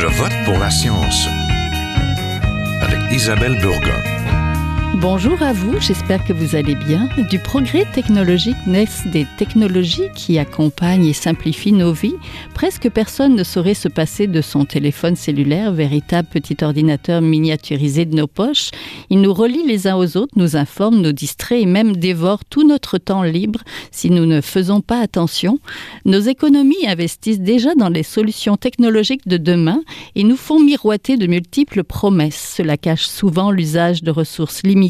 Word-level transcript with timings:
Je 0.00 0.06
vote 0.06 0.32
pour 0.44 0.56
la 0.60 0.70
science 0.70 1.26
avec 2.80 3.00
Isabelle 3.10 3.58
Burgon. 3.60 4.17
Bonjour 5.00 5.40
à 5.44 5.52
vous, 5.52 5.78
j'espère 5.78 6.24
que 6.24 6.32
vous 6.32 6.56
allez 6.56 6.74
bien. 6.74 7.08
Du 7.30 7.38
progrès 7.38 7.84
technologique 7.94 8.56
naissent 8.66 9.06
des 9.06 9.28
technologies 9.36 10.10
qui 10.16 10.40
accompagnent 10.40 11.06
et 11.06 11.12
simplifient 11.12 11.70
nos 11.70 11.92
vies. 11.92 12.16
Presque 12.52 12.90
personne 12.90 13.36
ne 13.36 13.44
saurait 13.44 13.74
se 13.74 13.86
passer 13.86 14.26
de 14.26 14.40
son 14.40 14.64
téléphone 14.64 15.14
cellulaire, 15.14 15.70
véritable 15.70 16.26
petit 16.28 16.56
ordinateur 16.64 17.20
miniaturisé 17.20 18.06
de 18.06 18.16
nos 18.16 18.26
poches. 18.26 18.72
Il 19.08 19.20
nous 19.20 19.32
relie 19.32 19.64
les 19.64 19.86
uns 19.86 19.94
aux 19.94 20.16
autres, 20.16 20.32
nous 20.34 20.56
informe, 20.56 21.00
nous 21.00 21.12
distrait 21.12 21.62
et 21.62 21.66
même 21.66 21.94
dévore 21.94 22.44
tout 22.44 22.66
notre 22.66 22.98
temps 22.98 23.22
libre 23.22 23.60
si 23.92 24.10
nous 24.10 24.26
ne 24.26 24.40
faisons 24.40 24.80
pas 24.80 24.98
attention. 24.98 25.60
Nos 26.06 26.20
économies 26.20 26.88
investissent 26.88 27.38
déjà 27.38 27.76
dans 27.76 27.88
les 27.88 28.02
solutions 28.02 28.56
technologiques 28.56 29.28
de 29.28 29.36
demain 29.36 29.80
et 30.16 30.24
nous 30.24 30.36
font 30.36 30.58
miroiter 30.58 31.16
de 31.16 31.28
multiples 31.28 31.84
promesses. 31.84 32.54
Cela 32.56 32.76
cache 32.76 33.06
souvent 33.06 33.52
l'usage 33.52 34.02
de 34.02 34.10
ressources 34.10 34.64
limitées 34.64 34.87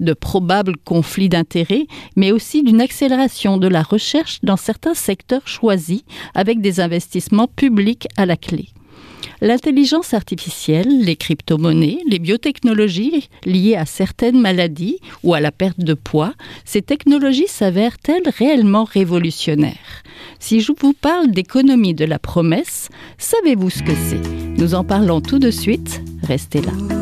de 0.00 0.12
probables 0.12 0.76
conflits 0.84 1.28
d'intérêts, 1.28 1.86
mais 2.16 2.32
aussi 2.32 2.62
d'une 2.62 2.80
accélération 2.80 3.56
de 3.56 3.68
la 3.68 3.82
recherche 3.82 4.38
dans 4.42 4.56
certains 4.56 4.94
secteurs 4.94 5.46
choisis 5.46 6.02
avec 6.34 6.60
des 6.60 6.80
investissements 6.80 7.48
publics 7.48 8.08
à 8.16 8.26
la 8.26 8.36
clé. 8.36 8.68
L'intelligence 9.40 10.14
artificielle, 10.14 11.04
les 11.04 11.16
crypto-monnaies, 11.16 11.98
les 12.08 12.20
biotechnologies 12.20 13.28
liées 13.44 13.74
à 13.74 13.86
certaines 13.86 14.40
maladies 14.40 14.98
ou 15.24 15.34
à 15.34 15.40
la 15.40 15.50
perte 15.50 15.80
de 15.80 15.94
poids, 15.94 16.34
ces 16.64 16.80
technologies 16.80 17.48
s'avèrent-elles 17.48 18.28
réellement 18.38 18.84
révolutionnaires? 18.84 20.02
Si 20.38 20.60
je 20.60 20.72
vous 20.78 20.92
parle 20.92 21.32
d'économie 21.32 21.94
de 21.94 22.04
la 22.04 22.20
promesse, 22.20 22.88
savez-vous 23.18 23.70
ce 23.70 23.82
que 23.82 23.94
c'est? 24.08 24.22
Nous 24.58 24.74
en 24.74 24.84
parlons 24.84 25.20
tout 25.20 25.40
de 25.40 25.50
suite, 25.50 26.02
restez 26.22 26.60
là. 26.60 27.01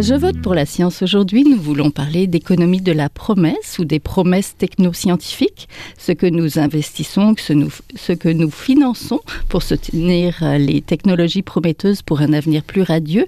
Je 0.00 0.14
vote 0.14 0.40
pour 0.42 0.54
la 0.54 0.64
science 0.64 1.02
aujourd'hui, 1.02 1.42
nous 1.42 1.60
voulons 1.60 1.90
parler 1.90 2.28
d'économie 2.28 2.80
de 2.80 2.92
la 2.92 3.08
promesse 3.08 3.80
ou 3.80 3.84
des 3.84 3.98
promesses 3.98 4.54
technoscientifiques, 4.56 5.68
ce 5.98 6.12
que 6.12 6.26
nous 6.26 6.60
investissons, 6.60 7.34
ce 7.36 8.12
que 8.12 8.28
nous 8.28 8.50
finançons 8.50 9.18
pour 9.48 9.64
soutenir 9.64 10.38
euh, 10.42 10.56
les 10.56 10.82
technologies 10.82 11.42
prometteuses 11.42 12.02
pour 12.02 12.20
un 12.20 12.32
avenir 12.32 12.62
plus 12.62 12.82
radieux. 12.82 13.26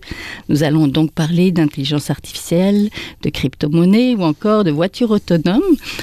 Nous 0.49 0.63
allons 0.63 0.87
donc 0.87 1.11
parler 1.11 1.51
d'intelligence 1.51 2.09
artificielle, 2.09 2.89
de 3.23 3.31
crypto-monnaie 3.31 4.15
ou 4.15 4.23
encore 4.23 4.63
de 4.63 4.71
voitures 4.71 5.11
autonomes 5.11 5.61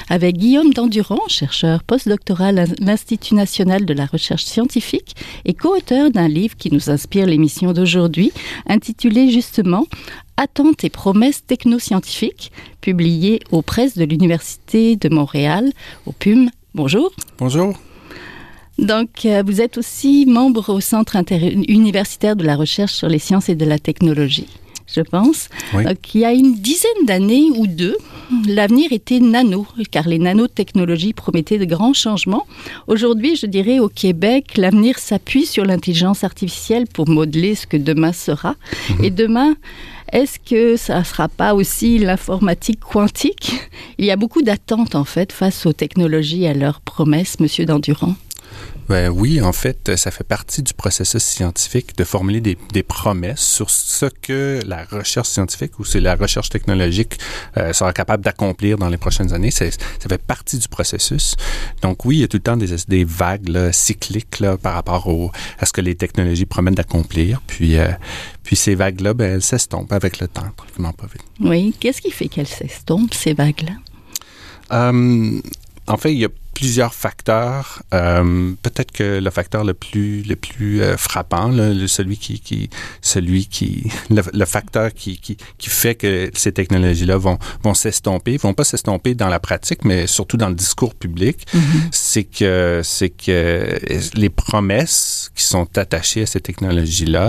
avec 0.10 0.36
Guillaume 0.36 0.74
Dandurand, 0.74 1.28
chercheur 1.30 1.82
postdoctoral 1.84 2.60
à 2.60 2.66
l'Institut 2.82 3.36
national 3.36 3.86
de 3.86 3.94
la 3.94 4.06
recherche 4.06 4.44
scientifique 4.44 5.16
et 5.46 5.54
co-auteur 5.54 6.12
d'un 6.12 6.28
livre 6.28 6.58
qui 6.58 6.74
nous 6.74 6.90
inspire 6.90 7.26
l'émission 7.26 7.72
d'aujourd'hui, 7.72 8.34
intitulé 8.68 9.32
justement 9.32 9.86
Attentes 10.38 10.84
et 10.84 10.92
promesses 10.92 11.44
technoscientifiques, 11.46 12.52
publié 12.80 13.40
aux 13.52 13.64
presses 13.64 13.98
de 13.98 14.06
l'Université 14.06 14.96
de 14.96 15.10
Montréal, 15.10 15.72
au 16.06 16.12
PUM. 16.12 16.52
Bonjour. 16.76 17.12
Bonjour. 17.40 17.74
Donc, 18.78 19.26
euh, 19.26 19.42
vous 19.44 19.62
êtes 19.62 19.80
aussi 19.80 20.28
membre 20.28 20.72
au 20.72 20.80
Centre 20.80 21.18
universitaire 21.68 22.36
de 22.36 22.44
la 22.44 22.56
recherche 22.56 22.94
sur 22.94 23.10
les 23.10 23.18
sciences 23.18 23.50
et 23.50 23.56
de 23.56 23.66
la 23.66 23.80
technologie, 23.80 24.48
je 24.86 25.02
pense. 25.02 25.50
Oui. 25.74 25.84
Donc, 25.84 26.14
il 26.14 26.22
y 26.22 26.26
a 26.26 26.34
une 26.34 26.54
dizaine 26.54 27.06
d'années 27.08 27.50
ou 27.56 27.66
deux, 27.66 27.98
l'avenir 28.48 28.92
était 28.92 29.20
nano, 29.20 29.66
car 29.90 30.08
les 30.08 30.20
nanotechnologies 30.20 31.14
promettaient 31.14 31.58
de 31.58 31.66
grands 31.66 31.94
changements. 31.94 32.46
Aujourd'hui, 32.86 33.36
je 33.36 33.48
dirais 33.48 33.80
au 33.80 33.90
Québec, 33.90 34.58
l'avenir 34.58 35.00
s'appuie 35.00 35.48
sur 35.48 35.66
l'intelligence 35.66 36.24
artificielle 36.24 36.86
pour 36.86 37.10
modeler 37.10 37.56
ce 37.56 37.66
que 37.66 37.78
demain 37.78 38.14
sera. 38.14 38.56
Mhm. 38.90 39.04
Et 39.04 39.10
demain, 39.10 39.56
est-ce 40.12 40.40
que 40.40 40.78
ça 40.78 41.00
ne 41.00 41.04
sera 41.04 41.28
pas 41.28 41.54
aussi 41.54 41.98
l'informatique 41.98 42.80
quantique? 42.80 43.54
Il 43.98 44.06
y 44.06 44.12
a 44.12 44.16
beaucoup 44.16 44.42
d'attentes 44.42 44.96
en 44.96 45.04
fait 45.04 45.32
face 45.32 45.66
aux 45.66 45.74
technologies 45.74 46.44
et 46.44 46.50
à 46.50 46.54
leurs 46.54 46.82
promesses, 46.82 47.40
Monsieur 47.40 47.66
Dandurand. 47.66 48.16
Ben 48.90 49.10
oui, 49.10 49.42
en 49.42 49.52
fait, 49.52 49.98
ça 49.98 50.12
fait 50.12 50.24
partie 50.24 50.64
du 50.64 50.74
processus 50.74 51.22
scientifique 51.22 51.98
de 51.98 52.06
formuler 52.06 52.40
des, 52.40 52.58
des 52.72 52.84
promesses 52.84 53.42
sur 53.42 53.70
ce 53.70 54.06
que 54.06 54.62
la 54.66 54.86
recherche 54.86 55.28
scientifique 55.28 55.78
ou 55.78 55.84
c'est 55.84 56.00
la 56.00 56.16
recherche 56.16 56.50
technologique 56.50 57.20
euh, 57.58 57.74
sera 57.74 57.92
capable 57.92 58.24
d'accomplir 58.24 58.78
dans 58.78 58.88
les 58.88 58.96
prochaines 58.96 59.34
années. 59.34 59.52
Ça 59.52 59.66
fait 59.68 60.22
partie 60.22 60.58
du 60.58 60.70
processus. 60.70 61.36
Donc 61.82 62.06
oui, 62.06 62.18
il 62.18 62.22
y 62.22 62.24
a 62.24 62.28
tout 62.30 62.38
le 62.38 62.44
temps 62.44 62.56
des, 62.56 62.76
des 62.88 63.04
vagues 63.04 63.50
là, 63.50 63.74
cycliques 63.74 64.40
là, 64.40 64.56
par 64.58 64.74
rapport 64.76 65.08
au, 65.08 65.32
à 65.60 65.66
ce 65.66 65.74
que 65.74 65.82
les 65.82 65.96
technologies 65.96 66.46
promettent 66.46 66.76
d'accomplir. 66.76 67.42
Puis, 67.46 67.78
euh, 67.78 67.90
puis 68.44 68.56
ces 68.56 68.76
vagues-là, 68.76 69.14
ben, 69.14 69.34
elles 69.34 69.44
s'estompent 69.44 69.92
avec 69.92 70.20
le 70.20 70.30
temps, 70.30 70.48
tranquillement 70.56 70.94
pas 70.94 71.08
vite. 71.08 71.24
Oui, 71.42 71.76
qu'est-ce 71.78 72.02
qui 72.02 72.12
fait 72.12 72.30
qu'elles 72.30 72.48
s'estompent, 72.48 73.14
ces 73.14 73.34
vagues-là? 73.34 73.74
Euh, 74.72 75.42
en 75.88 75.98
fait, 75.98 76.14
il 76.14 76.20
y 76.20 76.26
a 76.26 76.30
plusieurs 76.58 76.94
facteurs. 76.96 77.84
Euh, 77.94 78.52
Peut-être 78.64 78.92
que 78.92 79.20
le 79.20 79.30
facteur 79.30 79.64
le 79.64 79.76
plus 79.76 80.24
le 80.24 80.36
plus 80.36 80.82
euh, 80.82 80.98
frappant, 80.98 81.50
là, 81.50 81.72
le, 81.72 81.88
celui 81.88 82.18
qui, 82.18 82.40
qui 82.40 82.70
celui 83.02 83.46
qui 83.46 83.92
le, 84.10 84.24
le 84.34 84.46
facteur 84.46 84.92
qui, 84.94 85.20
qui, 85.20 85.38
qui 85.60 85.70
fait 85.70 85.94
que 85.96 86.32
ces 86.34 86.52
technologies-là 86.52 87.18
vont 87.18 87.38
vont 87.64 87.76
s'estomper, 87.76 88.38
vont 88.38 88.56
pas 88.56 88.64
s'estomper 88.64 89.14
dans 89.14 89.30
la 89.30 89.40
pratique, 89.40 89.86
mais 89.86 90.08
surtout 90.08 90.38
dans 90.38 90.50
le 90.50 90.56
discours 90.56 90.96
public, 90.96 91.38
Mhm. 91.54 91.62
c'est 91.92 92.24
que 92.24 92.82
c'est 92.84 93.10
que 93.26 93.80
les 94.16 94.30
promesses 94.30 95.30
qui 95.36 95.44
sont 95.44 95.68
attachées 95.78 96.24
à 96.24 96.26
ces 96.26 96.42
technologies-là 96.42 97.28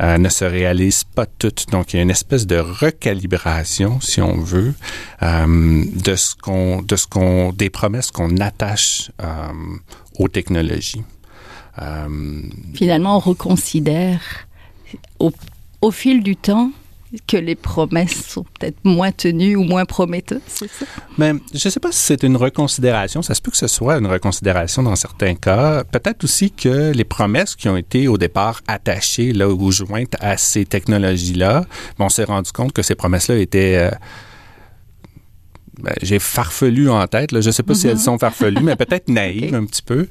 euh, 0.00 0.18
ne 0.18 0.28
se 0.28 0.44
réalisent 0.44 1.04
pas 1.18 1.26
toutes. 1.26 1.62
Donc 1.70 1.84
il 1.92 1.96
y 1.96 2.00
a 2.00 2.02
une 2.02 2.10
espèce 2.10 2.46
de 2.46 2.58
recalibration, 2.58 4.00
si 4.00 4.20
on 4.20 4.36
veut, 4.54 4.74
euh, 5.22 5.84
de 6.10 6.14
ce 6.16 6.34
qu'on 6.34 6.82
de 6.82 6.96
ce 6.96 7.06
qu'on 7.06 7.52
des 7.52 7.70
promesses 7.70 8.10
qu'on 8.10 8.36
attache 8.38 8.65
euh, 9.22 9.52
aux 10.18 10.28
technologies. 10.28 11.04
Euh, 11.80 12.42
Finalement, 12.74 13.16
on 13.16 13.20
reconsidère 13.20 14.20
au, 15.18 15.32
au 15.82 15.90
fil 15.90 16.22
du 16.22 16.36
temps 16.36 16.70
que 17.26 17.36
les 17.36 17.54
promesses 17.54 18.26
sont 18.28 18.44
peut-être 18.58 18.78
moins 18.84 19.12
tenues 19.12 19.56
ou 19.56 19.62
moins 19.62 19.84
prometteuses, 19.84 20.40
c'est 20.46 20.68
ça? 20.68 20.86
Mais 21.18 21.32
je 21.54 21.68
ne 21.68 21.70
sais 21.70 21.80
pas 21.80 21.92
si 21.92 22.00
c'est 22.00 22.22
une 22.24 22.36
reconsidération. 22.36 23.22
Ça 23.22 23.34
se 23.34 23.40
peut 23.40 23.50
que 23.50 23.56
ce 23.56 23.68
soit 23.68 23.96
une 23.98 24.06
reconsidération 24.06 24.82
dans 24.82 24.96
certains 24.96 25.34
cas. 25.34 25.84
Peut-être 25.84 26.24
aussi 26.24 26.50
que 26.50 26.92
les 26.92 27.04
promesses 27.04 27.54
qui 27.54 27.68
ont 27.68 27.76
été 27.76 28.08
au 28.08 28.18
départ 28.18 28.60
attachées 28.66 29.32
là, 29.32 29.48
ou 29.48 29.70
jointes 29.70 30.16
à 30.20 30.36
ces 30.36 30.64
technologies-là, 30.64 31.64
on 31.98 32.08
s'est 32.08 32.24
rendu 32.24 32.50
compte 32.52 32.72
que 32.72 32.82
ces 32.82 32.94
promesses-là 32.94 33.36
étaient... 33.36 33.76
Euh, 33.76 33.90
ben, 35.78 35.92
j'ai 36.02 36.18
farfelu 36.18 36.88
en 36.90 37.06
tête. 37.06 37.32
Là. 37.32 37.40
Je 37.40 37.48
ne 37.48 37.52
sais 37.52 37.62
pas 37.62 37.74
si 37.74 37.86
elles 37.88 37.98
sont 37.98 38.18
farfelues, 38.18 38.62
mais 38.62 38.76
peut-être 38.76 39.08
naïves 39.10 39.54
un 39.54 39.64
petit 39.64 39.82
peu. 39.82 40.08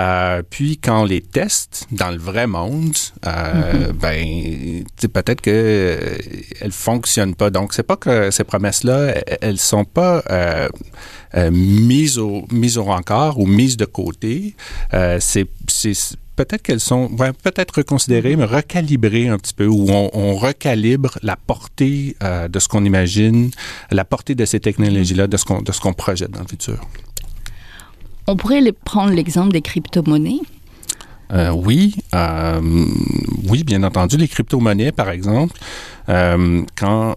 Euh, 0.00 0.42
puis 0.48 0.78
quand 0.78 1.02
on 1.02 1.04
les 1.04 1.20
teste 1.20 1.86
dans 1.92 2.10
le 2.10 2.18
vrai 2.18 2.46
monde, 2.46 2.94
euh, 3.26 3.92
ben, 3.92 4.24
tu 4.24 4.84
sais, 4.96 5.08
peut-être 5.08 5.40
que 5.40 5.50
euh, 5.50 6.16
elles 6.60 6.72
fonctionnent 6.72 7.34
pas. 7.34 7.50
Donc 7.50 7.74
c'est 7.74 7.82
pas 7.84 7.96
que 7.96 8.30
ces 8.30 8.44
promesses-là, 8.44 9.14
elles- 9.26 9.38
elles 9.40 9.58
sont 9.58 9.84
pas 9.84 10.22
euh, 10.30 10.68
mises 11.50 12.18
au 12.18 12.44
mises 12.50 12.78
au 12.78 12.84
rencard 12.84 13.38
ou 13.38 13.46
mises 13.46 13.76
de 13.76 13.84
côté. 13.84 14.54
C'est 15.20 15.46
peut-être 16.36 16.62
qu'elles 16.62 16.80
sont 16.80 17.10
ouais, 17.18 17.32
peut-être 17.32 17.76
reconsidérées, 17.78 18.36
mais 18.36 18.44
recalibrées 18.44 19.28
un 19.28 19.38
petit 19.38 19.54
peu, 19.54 19.66
où 19.66 19.86
on, 19.90 20.10
on 20.12 20.34
recalibre 20.36 21.18
la 21.22 21.36
portée 21.36 22.16
euh, 22.22 22.48
de 22.48 22.58
ce 22.58 22.68
qu'on 22.68 22.84
imagine, 22.84 23.50
la 23.90 24.04
portée 24.04 24.34
de 24.34 24.44
ces 24.44 24.60
technologies-là, 24.60 25.26
de 25.26 25.36
ce 25.36 25.44
qu'on 25.44 25.62
de 25.62 25.72
ce 25.72 25.80
qu'on 25.80 25.92
projette 25.92 26.30
dans 26.30 26.40
le 26.40 26.48
futur. 26.48 26.80
On 28.26 28.36
pourrait 28.36 28.60
les- 28.60 28.72
prendre 28.72 29.12
l'exemple 29.12 29.52
des 29.52 29.62
crypto-monnaies. 29.62 30.40
Euh, 31.32 31.50
oui, 31.50 31.94
euh, 32.14 32.60
oui, 33.48 33.64
bien 33.64 33.82
entendu, 33.82 34.16
les 34.16 34.28
crypto-monnaies, 34.28 34.92
par 34.92 35.10
exemple, 35.10 35.58
euh, 36.08 36.62
quand 36.76 37.16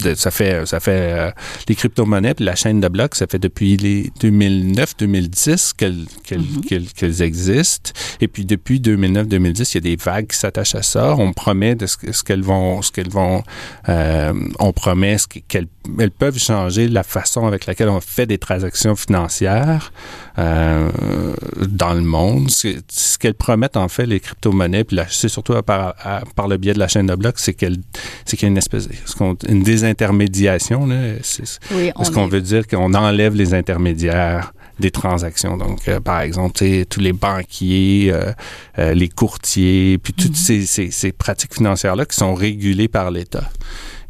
de- 0.00 0.14
ça 0.14 0.30
fait, 0.30 0.66
ça 0.66 0.80
fait 0.80 0.90
euh, 1.12 1.30
les 1.68 1.74
crypto-monnaies 1.74 2.34
la 2.40 2.54
chaîne 2.56 2.80
de 2.80 2.88
blocs, 2.88 3.14
ça 3.14 3.26
fait 3.26 3.38
depuis 3.38 3.76
les 3.76 4.10
2009-2010 4.20 5.72
qu'elles 5.76 6.04
qu'elles 6.24 6.42
qu'elles- 6.68 6.92
qu'elles 6.92 7.22
existent. 7.22 7.92
Et 8.20 8.28
puis 8.28 8.44
depuis 8.44 8.80
2009-2010, 8.80 9.72
il 9.72 9.74
y 9.76 9.78
a 9.78 9.80
des 9.80 9.96
vagues 9.96 10.26
qui 10.28 10.36
s'attachent 10.36 10.74
à 10.74 10.82
ça. 10.82 11.14
On 11.16 11.32
promet 11.32 11.74
de 11.74 11.86
ce, 11.86 11.96
que- 11.96 12.12
ce 12.12 12.22
qu'elles 12.22 12.42
vont, 12.42 12.82
ce 12.82 12.90
qu'elles 12.92 13.08
vont, 13.10 13.42
euh, 13.88 14.32
on 14.58 14.72
promet 14.72 15.16
qu'elles 15.48 15.68
elles 15.98 16.10
peuvent 16.10 16.38
changer 16.38 16.88
la 16.88 17.02
façon 17.02 17.46
avec 17.46 17.66
laquelle 17.66 17.90
on 17.90 18.00
fait 18.00 18.26
des 18.26 18.38
transactions 18.38 18.96
financières 18.96 19.92
euh, 20.38 20.90
dans 21.66 21.94
le 21.94 22.02
monde. 22.02 22.50
Ce 22.50 23.18
qu'elles 23.18 23.34
promettent 23.34 23.76
en 23.76 23.88
fait 23.88 24.06
les 24.06 24.20
crypto-monnaies, 24.20 24.84
puis 24.84 24.98
c'est 25.08 25.28
surtout 25.28 25.54
par, 25.62 25.94
par 26.34 26.48
le 26.48 26.56
biais 26.56 26.74
de 26.74 26.78
la 26.78 26.88
chaîne 26.88 27.06
de 27.06 27.14
blocs, 27.14 27.38
c'est 27.38 27.54
qu'il 27.54 27.72
y 27.72 28.44
a 28.44 28.48
une 28.48 28.58
espèce, 28.58 28.88
une 29.48 29.62
désintermédiation. 29.62 30.88
C'est 31.22 31.46
ce 31.46 32.10
qu'on 32.10 32.26
veut 32.26 32.40
dire 32.40 32.66
qu'on 32.66 32.94
enlève 32.94 33.34
les 33.34 33.54
intermédiaires 33.54 34.52
des 34.80 34.90
transactions. 34.90 35.56
Donc, 35.56 35.88
euh, 35.88 36.00
par 36.00 36.20
exemple, 36.20 36.64
tous 36.88 37.00
les 37.00 37.12
banquiers, 37.12 38.10
euh, 38.12 38.32
euh, 38.78 38.94
les 38.94 39.08
courtiers, 39.08 39.98
puis 39.98 40.12
toutes 40.12 40.36
mm-hmm. 40.36 40.66
ces, 40.66 40.90
ces, 40.90 41.12
pratiques 41.12 41.54
financières-là 41.54 42.06
qui 42.06 42.16
sont 42.16 42.34
régulées 42.34 42.88
par 42.88 43.10
l'État. 43.10 43.48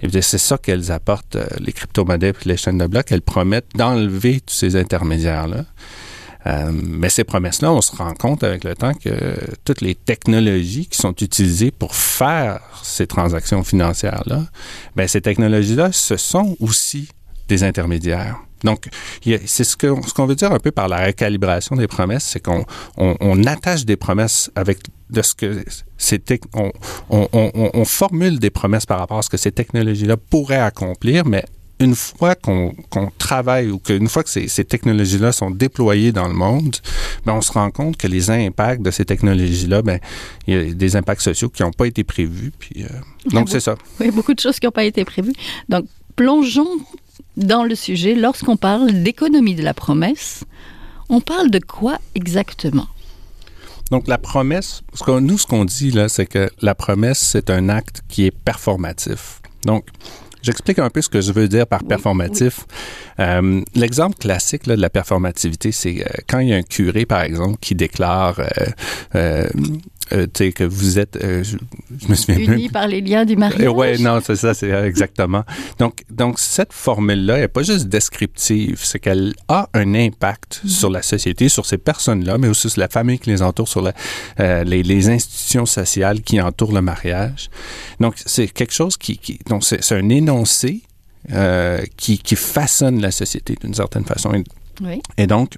Et 0.01 0.09
c'est 0.23 0.39
ça 0.39 0.59
qu'elles 0.59 0.93
apportent, 0.93 1.39
les 1.61 1.73
crypto-monnaies 1.73 2.31
et 2.31 2.49
les 2.49 2.57
chaînes 2.57 2.79
de 2.79 2.87
blocs. 2.87 3.11
Elles 3.11 3.23
promettent 3.23 3.71
d'enlever 3.75 4.41
tous 4.41 4.55
ces 4.55 4.77
intermédiaires-là. 4.77 5.65
Mais 6.45 7.09
ces 7.09 7.25
promesses-là, 7.25 7.73
on 7.73 7.81
se 7.81 7.95
rend 7.97 8.13
compte 8.15 8.45
avec 8.45 8.65
le 8.65 8.75
temps 8.75 8.93
que 8.95 9.35
toutes 9.65 9.81
les 9.81 9.95
technologies 9.95 10.87
qui 10.87 10.99
sont 10.99 11.15
utilisées 11.15 11.71
pour 11.71 11.95
faire 11.95 12.61
ces 12.83 13.07
transactions 13.07 13.65
financières-là, 13.65 14.45
ben 14.95 15.09
ces 15.09 15.21
technologies-là, 15.21 15.93
ce 15.93 16.17
sont 16.17 16.57
aussi 16.61 17.09
des 17.49 17.65
intermédiaires. 17.65 18.37
Donc, 18.65 18.89
c'est 19.23 19.65
ce 19.65 19.77
qu'on 19.77 20.03
ce 20.03 20.23
veut 20.23 20.35
dire 20.35 20.51
un 20.51 20.59
peu 20.59 20.71
par 20.71 20.89
la 20.89 21.05
recalibration 21.05 21.77
des 21.77 21.87
promesses, 21.87 22.25
c'est 22.25 22.41
qu'on 22.41 22.65
on, 22.97 23.45
attache 23.45 23.85
des 23.85 23.97
promesses 23.97 24.51
avec 24.55 24.79
de 25.11 25.21
ce 25.21 25.35
que 25.35 25.65
c'était, 25.99 26.41
on, 26.55 26.73
on, 27.11 27.29
on, 27.75 27.85
formule 27.85 28.39
des 28.39 28.49
promesses 28.49 28.87
par 28.87 28.99
rapport 28.99 29.19
à 29.19 29.23
ce 29.23 29.29
que 29.29 29.37
ces 29.37 29.53
technologies-là 29.53 30.17
pourraient 30.17 30.57
accomplir, 30.57 31.27
mais 31.27 31.45
une 31.81 31.95
fois 31.95 32.35
qu'on 32.35 32.75
travaille 33.19 33.71
ou 33.71 33.79
qu'une 33.79 34.09
fois 34.09 34.23
que 34.23 34.31
ces, 34.31 34.49
ces 34.49 34.65
technologies-là 34.65 35.33
sont 35.33 35.51
déployées 35.51 36.13
dans 36.13 36.29
le 36.29 36.35
monde, 36.35 36.77
ben 37.27 37.35
on 37.35 37.41
se 37.41 37.53
rend 37.53 37.71
compte 37.71 37.97
que 37.97 38.07
les 38.07 38.31
impacts 38.31 38.83
de 38.83 38.91
ces 38.91 39.05
technologies-là, 39.05 39.83
ben 39.83 39.99
il 40.47 40.55
y 40.55 40.57
a 40.57 40.75
des 40.75 40.97
impacts 40.97 41.23
sociaux 41.23 41.49
qui 41.49 41.63
n'ont 41.63 41.73
pas 41.73 41.87
été 41.87 42.05
prévus. 42.05 42.53
Puis, 42.59 42.85
euh, 42.85 42.89
donc, 43.31 43.49
c'est 43.49 43.61
ça. 43.61 43.77
Oui, 44.01 44.11
beaucoup 44.11 44.35
de 44.35 44.41
choses 44.41 44.61
qui 44.61 44.67
n'ont 44.67 44.73
pas 44.73 44.85
été 44.85 45.05
prévues. 45.05 45.35
Donc, 45.69 45.87
plongeons 46.17 46.69
dans 47.37 47.65
le 47.65 47.75
sujet, 47.75 48.15
lorsqu'on 48.15 48.57
parle 48.57 49.03
d'économie 49.03 49.55
de 49.55 49.63
la 49.63 49.75
promesse, 49.75 50.45
on 51.09 51.21
parle 51.21 51.51
de 51.51 51.59
quoi 51.59 51.99
exactement? 52.15 52.87
Donc, 53.91 54.09
la 54.09 54.19
promesse, 54.19 54.83
ce 54.95 55.05
que, 55.05 55.19
nous, 55.19 55.39
ce 55.39 55.47
qu'on 55.47 55.65
dit 55.65 55.91
là, 55.91 56.09
c'est 56.09 56.27
que 56.27 56.51
la 56.63 56.75
promesse, 56.75 57.19
c'est 57.19 57.51
un 57.51 57.69
acte 57.69 58.03
qui 58.09 58.25
est 58.25 58.31
performatif. 58.31 59.41
Donc, 59.65 59.87
J'explique 60.45 60.79
un 60.79 60.91
peu 60.91 61.01
ce 61.01 61.09
que 61.09 61.23
je 61.23 61.33
veux 61.33 61.49
dire 61.49 61.67
par 61.67 61.83
performatif. 61.85 62.67
Euh, 63.19 63.63
l'exemple 63.75 64.19
classique 64.19 64.65
de 64.65 64.75
la 64.75 64.91
performativité, 64.91 65.73
c'est 65.73 66.03
euh, 66.03 66.09
quand 66.29 66.41
il 66.41 66.49
y 66.49 66.53
a 66.53 66.57
un 66.57 66.63
curé, 66.63 67.07
par 67.07 67.23
exemple, 67.23 67.57
qui 67.63 67.75
déclare 67.75 68.41
euh, 68.41 68.45
euh, 69.15 69.49
que 70.09 70.65
vous 70.65 70.99
êtes, 70.99 71.17
euh, 71.17 71.43
je, 71.43 71.57
me 72.09 72.15
souviens 72.15 72.55
Unis 72.55 72.69
par 72.69 72.87
les 72.87 73.01
liens 73.01 73.25
du 73.25 73.37
mariage? 73.37 73.71
oui, 73.75 74.01
non, 74.03 74.21
c'est 74.23 74.37
ça, 74.37 74.55
c'est 74.55 74.71
exactement. 74.71 75.45
Donc, 75.79 76.05
donc 76.11 76.39
cette 76.39 76.73
formule-là 76.73 77.39
n'est 77.39 77.49
pas 77.49 77.63
juste 77.63 77.89
descriptive, 77.89 78.81
c'est 78.83 78.99
qu'elle 78.99 79.35
a 79.49 79.69
un 79.75 79.95
impact 79.95 80.61
mm-hmm. 80.65 80.69
sur 80.69 80.91
la 80.91 81.03
société, 81.03 81.49
sur 81.49 81.67
ces 81.67 81.79
personnes-là, 81.79 82.39
mais 82.39 82.49
aussi 82.49 82.71
sur 82.71 82.81
la 82.81 82.89
famille 82.89 83.19
qui 83.19 83.31
les 83.31 83.43
entoure, 83.43 83.69
sur 83.69 83.89
euh, 84.41 84.65
les, 84.65 84.83
les, 84.83 85.09
institutions 85.09 85.67
sociales 85.67 86.23
qui 86.23 86.41
entourent 86.41 86.73
le 86.73 86.83
mariage. 86.83 87.51
Donc, 88.01 88.15
c'est 88.25 88.49
quelque 88.49 88.73
chose 88.73 88.97
qui, 88.97 89.19
qui 89.19 89.39
donc 89.49 89.65
c'est 89.65 89.93
un 89.93 90.09
énoncé 90.09 90.83
euh, 91.33 91.83
qui, 91.97 92.19
qui 92.19 92.37
façonne 92.37 93.01
la 93.01 93.11
société 93.11 93.57
d'une 93.61 93.73
certaine 93.73 94.05
façon. 94.05 94.31
Oui. 94.83 95.01
Et 95.17 95.27
donc, 95.27 95.57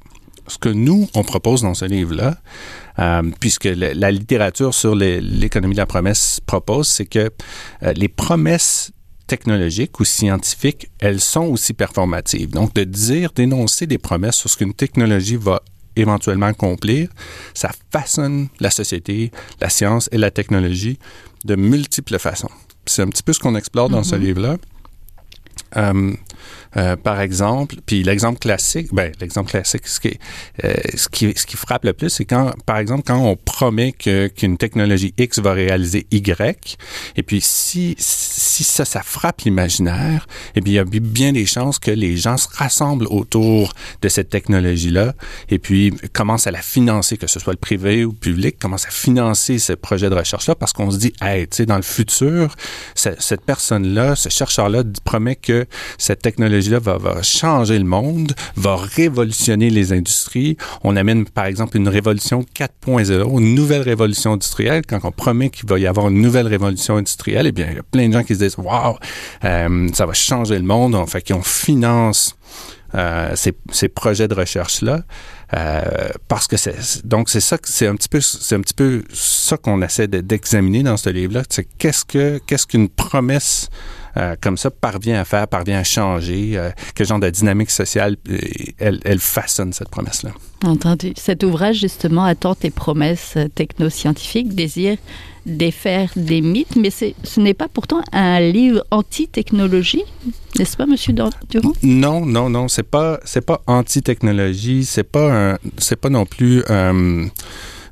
ce 0.48 0.58
que 0.58 0.68
nous, 0.68 1.08
on 1.14 1.22
propose 1.22 1.62
dans 1.62 1.74
ce 1.74 1.84
livre-là, 1.84 2.36
euh, 2.98 3.22
puisque 3.40 3.64
la 3.64 4.10
littérature 4.10 4.74
sur 4.74 4.94
l'économie 4.94 5.74
de 5.74 5.80
la 5.80 5.86
promesse 5.86 6.40
propose, 6.46 6.88
c'est 6.88 7.06
que 7.06 7.30
euh, 7.82 7.92
les 7.94 8.08
promesses 8.08 8.92
technologiques 9.26 9.98
ou 10.00 10.04
scientifiques, 10.04 10.88
elles 11.00 11.20
sont 11.20 11.44
aussi 11.44 11.74
performatives. 11.74 12.50
Donc, 12.50 12.74
de 12.74 12.84
dire, 12.84 13.30
d'énoncer 13.34 13.86
des 13.86 13.98
promesses 13.98 14.36
sur 14.36 14.48
ce 14.50 14.56
qu'une 14.56 14.74
technologie 14.74 15.36
va 15.36 15.62
éventuellement 15.96 16.46
accomplir, 16.46 17.08
ça 17.54 17.70
façonne 17.90 18.48
la 18.60 18.70
société, 18.70 19.32
la 19.60 19.70
science 19.70 20.08
et 20.12 20.18
la 20.18 20.30
technologie 20.30 20.98
de 21.44 21.56
multiples 21.56 22.18
façons. 22.18 22.50
C'est 22.84 23.02
un 23.02 23.08
petit 23.08 23.22
peu 23.22 23.32
ce 23.32 23.40
qu'on 23.40 23.56
explore 23.56 23.88
dans 23.88 24.04
ce 24.04 24.14
mm-hmm. 24.14 24.20
livre-là. 24.20 24.56
Euh, 25.76 26.12
euh, 26.76 26.96
par 26.96 27.20
exemple, 27.20 27.76
puis 27.86 28.02
l'exemple 28.02 28.38
classique, 28.38 28.88
ben 28.92 29.12
l'exemple 29.20 29.50
classique, 29.50 29.86
ce 29.86 30.00
qui, 30.00 30.18
euh, 30.64 30.74
ce 30.94 31.08
qui, 31.08 31.32
ce 31.36 31.46
qui 31.46 31.56
frappe 31.56 31.84
le 31.84 31.92
plus, 31.92 32.10
c'est 32.10 32.24
quand, 32.24 32.52
par 32.64 32.78
exemple, 32.78 33.04
quand 33.06 33.18
on 33.18 33.36
promet 33.36 33.92
que 33.92 34.28
qu'une 34.28 34.58
technologie 34.58 35.14
X 35.18 35.38
va 35.38 35.52
réaliser 35.52 36.06
Y, 36.10 36.76
et 37.16 37.22
puis 37.22 37.40
si 37.40 37.94
si 37.98 38.64
ça, 38.64 38.84
ça 38.84 39.02
frappe 39.02 39.42
l'imaginaire, 39.42 40.26
eh 40.54 40.60
bien 40.60 40.72
il 40.72 40.76
y 40.76 40.78
a 40.78 40.84
bien 41.00 41.32
des 41.32 41.46
chances 41.46 41.78
que 41.78 41.90
les 41.90 42.16
gens 42.16 42.36
se 42.36 42.48
rassemblent 42.50 43.06
autour 43.08 43.72
de 44.02 44.08
cette 44.08 44.30
technologie-là, 44.30 45.14
et 45.48 45.58
puis 45.58 45.94
commencent 46.12 46.46
à 46.46 46.50
la 46.50 46.62
financer, 46.62 47.16
que 47.16 47.26
ce 47.26 47.38
soit 47.38 47.52
le 47.52 47.58
privé 47.58 48.04
ou 48.04 48.10
le 48.10 48.16
public, 48.16 48.58
commencent 48.58 48.86
à 48.86 48.90
financer 48.90 49.58
ce 49.58 49.72
projet 49.72 50.10
de 50.10 50.14
recherche-là, 50.14 50.54
parce 50.54 50.72
qu'on 50.72 50.90
se 50.90 50.98
dit, 50.98 51.12
hey, 51.20 51.46
tu 51.48 51.56
sais, 51.56 51.66
dans 51.66 51.76
le 51.76 51.82
futur, 51.82 52.54
cette 52.94 53.42
personne-là, 53.42 54.16
ce 54.16 54.28
chercheur-là 54.28 54.82
promet 55.04 55.36
que 55.36 55.66
cette 55.98 56.22
technologie-là 56.68 56.98
va, 56.98 57.22
changer 57.22 57.78
le 57.78 57.84
monde, 57.84 58.32
va 58.56 58.76
révolutionner 58.76 59.70
les 59.70 59.92
industries. 59.92 60.56
On 60.82 60.96
amène, 60.96 61.24
par 61.24 61.46
exemple, 61.46 61.76
une 61.76 61.88
révolution 61.88 62.44
4.0, 62.54 63.40
une 63.40 63.54
nouvelle 63.54 63.82
révolution 63.82 64.32
industrielle. 64.34 64.82
Quand 64.86 65.00
on 65.04 65.12
promet 65.12 65.50
qu'il 65.50 65.68
va 65.68 65.78
y 65.78 65.86
avoir 65.86 66.08
une 66.08 66.20
nouvelle 66.20 66.46
révolution 66.46 66.96
industrielle, 66.96 67.46
eh 67.46 67.52
bien, 67.52 67.68
il 67.70 67.76
y 67.76 67.78
a 67.78 67.82
plein 67.82 68.08
de 68.08 68.12
gens 68.12 68.22
qui 68.22 68.34
se 68.34 68.40
disent, 68.40 68.58
wow, 68.58 68.96
euh, 69.44 69.88
ça 69.92 70.06
va 70.06 70.12
changer 70.12 70.58
le 70.58 70.64
monde. 70.64 70.94
En 70.94 71.06
fait, 71.06 71.26
qu'on 71.26 71.42
finance 71.42 72.36
euh, 72.94 73.32
ces, 73.34 73.52
ces, 73.72 73.88
projets 73.88 74.28
de 74.28 74.34
recherche 74.34 74.80
là 74.80 75.02
euh, 75.54 75.82
parce 76.28 76.46
que 76.46 76.56
c'est 76.56 77.04
donc 77.04 77.28
c'est 77.28 77.40
ça 77.40 77.58
c'est 77.64 77.88
un 77.88 77.96
petit 77.96 78.08
peu 78.08 78.20
c'est 78.20 78.54
un 78.54 78.60
petit 78.60 78.74
peu 78.74 79.02
ça 79.12 79.56
qu'on 79.56 79.82
essaie 79.82 80.06
d'examiner 80.06 80.84
dans 80.84 80.96
ce 80.96 81.10
livre 81.10 81.34
là 81.34 81.42
c'est 81.50 81.64
qu'est-ce 81.78 82.04
que 82.04 82.40
qu'est-ce 82.46 82.64
qu'une 82.64 82.88
promesse 82.88 83.70
comme 84.40 84.56
ça 84.56 84.70
parvient 84.70 85.20
à 85.20 85.24
faire, 85.24 85.46
parvient 85.46 85.78
à 85.78 85.84
changer, 85.84 86.52
euh, 86.56 86.70
quel 86.94 87.06
genre 87.06 87.20
de 87.20 87.28
dynamique 87.30 87.70
sociale 87.70 88.16
euh, 88.30 88.38
elle, 88.78 89.00
elle 89.04 89.18
façonne 89.18 89.72
cette 89.72 89.90
promesse-là. 89.90 90.30
Entendu. 90.64 91.12
Cet 91.16 91.42
ouvrage, 91.42 91.76
justement, 91.80 92.24
attend 92.24 92.54
tes 92.54 92.70
promesses 92.70 93.36
technoscientifiques, 93.54 94.54
désire 94.54 94.96
défaire 95.46 96.10
des 96.16 96.40
mythes, 96.40 96.74
mais 96.74 96.90
ce 96.90 97.40
n'est 97.40 97.54
pas 97.54 97.68
pourtant 97.68 98.02
un 98.12 98.40
livre 98.40 98.84
anti-technologie, 98.90 100.02
n'est-ce 100.58 100.76
pas, 100.76 100.86
Monsieur 100.86 101.12
Durand? 101.12 101.30
Non, 101.84 102.26
non, 102.26 102.50
non, 102.50 102.66
c'est 102.66 102.82
pas, 102.82 103.20
c'est 103.24 103.46
pas 103.46 103.62
anti-technologie, 103.68 104.84
c'est 104.84 105.04
pas, 105.04 105.56
c'est 105.78 105.96
pas 105.96 106.10
non 106.10 106.26
plus. 106.26 106.64
Euh, 106.68 107.26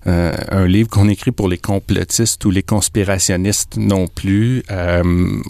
un 0.07 0.67
livre 0.67 0.89
qu'on 0.89 1.09
écrit 1.09 1.33
pour 1.33 1.49
les 1.49 1.59
complotistes 1.59 2.45
ou 2.45 2.51
les 2.51 2.63
conspirationnistes 2.63 3.77
non 3.77 4.07
plus. 4.07 4.63
Euh, 4.71 5.03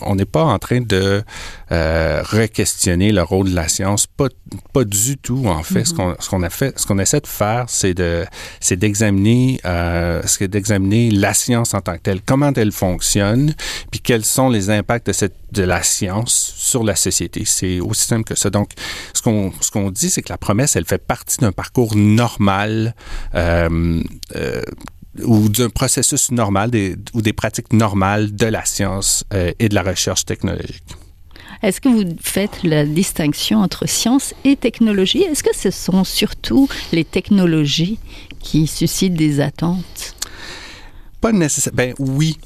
on 0.03 0.15
n'est 0.15 0.25
pas 0.25 0.45
en 0.45 0.59
train 0.59 0.81
de 0.81 1.23
euh, 1.73 2.23
re-questionner 2.23 3.13
le 3.13 3.23
rôle 3.23 3.51
de 3.51 3.55
la 3.55 3.69
science, 3.69 4.07
pas, 4.07 4.29
pas 4.73 4.85
du 4.85 5.17
tout 5.17 5.47
en 5.47 5.63
fait. 5.63 5.83
Mm-hmm. 5.83 6.17
Ce 6.21 6.29
qu'on 6.29 6.43
a 6.43 6.51
fait, 6.51 6.79
ce 6.79 6.87
qu'on 6.87 6.99
essaie 6.99 7.21
de 7.21 7.27
faire, 7.27 7.65
c'est 7.69 7.95
de 7.95 8.25
c'est 8.61 8.77
d'examiner 8.77 9.61
euh, 9.65 10.23
c'est 10.25 10.49
d'examiner 10.49 11.11
la 11.11 11.35
science 11.35 11.75
en 11.75 11.81
tant 11.81 11.95
que 11.95 12.03
telle, 12.03 12.21
comment 12.23 12.53
elle 12.55 12.73
fonctionne, 12.73 13.55
puis 13.91 14.01
quels 14.01 14.25
sont 14.25 14.49
les 14.49 14.71
impacts 14.71 15.07
de 15.07 15.13
cette 15.13 15.35
de 15.55 15.63
la 15.63 15.83
science 15.83 16.55
sur 16.57 16.85
la 16.85 16.97
société. 16.97 17.45
C'est 17.45 17.81
aussi 17.81 18.07
simple 18.07 18.25
que 18.25 18.35
ça. 18.35 18.51
Donc, 18.51 18.71
ce 19.13 19.23
qu'on 19.23 19.53
ce 19.61 19.71
qu'on 19.71 19.91
dit, 19.91 20.11
c'est 20.11 20.23
que 20.23 20.33
la 20.33 20.39
promesse, 20.39 20.77
elle 20.77 20.85
fait 20.85 20.99
partie 20.99 21.39
d'un 21.39 21.53
parcours 21.53 21.97
normal. 21.97 22.95
Euh, 23.35 24.03
euh, 24.37 24.63
ou 25.23 25.49
d'un 25.49 25.71
processus 25.71 26.33
normal 26.33 26.73
des, 26.73 26.97
ou 27.15 27.23
des 27.23 27.33
pratiques 27.33 27.73
normales 27.73 28.35
de 28.35 28.47
la 28.47 28.65
science 28.65 29.25
euh, 29.33 29.53
et 29.61 29.69
de 29.69 29.75
la 29.77 29.85
recherche 29.85 30.25
technologique. 30.25 30.83
Est-ce 31.63 31.81
que 31.81 31.89
vous 31.89 32.17
faites 32.21 32.63
la 32.63 32.85
distinction 32.85 33.61
entre 33.61 33.87
science 33.89 34.35
et 34.45 34.57
technologie? 34.57 35.23
Est-ce 35.23 35.43
que 35.43 35.57
ce 35.57 35.71
sont 35.71 36.05
surtout 36.05 36.69
les 36.93 37.05
technologies 37.05 37.99
qui 38.41 38.67
suscitent 38.67 39.15
des 39.15 39.41
attentes? 39.41 40.17
Pas 41.21 41.33
nécessairement. 41.33 41.77
Ben 41.77 41.95
oui, 41.99 42.37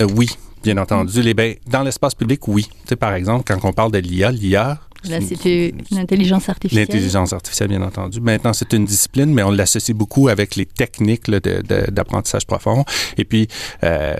euh, 0.00 0.08
oui, 0.16 0.30
bien 0.62 0.76
entendu. 0.76 1.22
Les, 1.22 1.34
ben, 1.34 1.54
dans 1.66 1.82
l'espace 1.82 2.14
public, 2.14 2.46
oui. 2.48 2.64
Tu 2.64 2.88
sais, 2.90 2.96
par 2.96 3.14
exemple, 3.14 3.44
quand 3.46 3.68
on 3.68 3.72
parle 3.72 3.92
de 3.92 3.98
l'IA, 3.98 4.30
l'IA, 4.30 4.78
Là, 5.08 5.18
c'est 5.20 5.72
l'intelligence 5.90 6.48
artificielle. 6.48 6.86
L'intelligence 6.86 7.32
artificielle, 7.32 7.68
bien 7.68 7.80
entendu. 7.80 8.20
Maintenant, 8.20 8.52
c'est 8.52 8.72
une 8.74 8.84
discipline, 8.84 9.32
mais 9.32 9.42
on 9.42 9.50
l'associe 9.50 9.96
beaucoup 9.96 10.28
avec 10.28 10.56
les 10.56 10.66
techniques 10.66 11.30
d'apprentissage 11.30 12.46
profond. 12.46 12.84
Et 13.16 13.24
puis, 13.24 13.48
euh, 13.82 14.16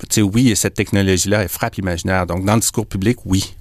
tu 0.00 0.06
sais, 0.10 0.22
oui, 0.22 0.56
cette 0.56 0.74
technologie-là, 0.74 1.42
elle 1.42 1.48
frappe 1.48 1.76
l'imaginaire. 1.76 2.26
Donc, 2.26 2.44
dans 2.44 2.54
le 2.54 2.60
discours 2.60 2.86
public, 2.86 3.18
oui. 3.24 3.54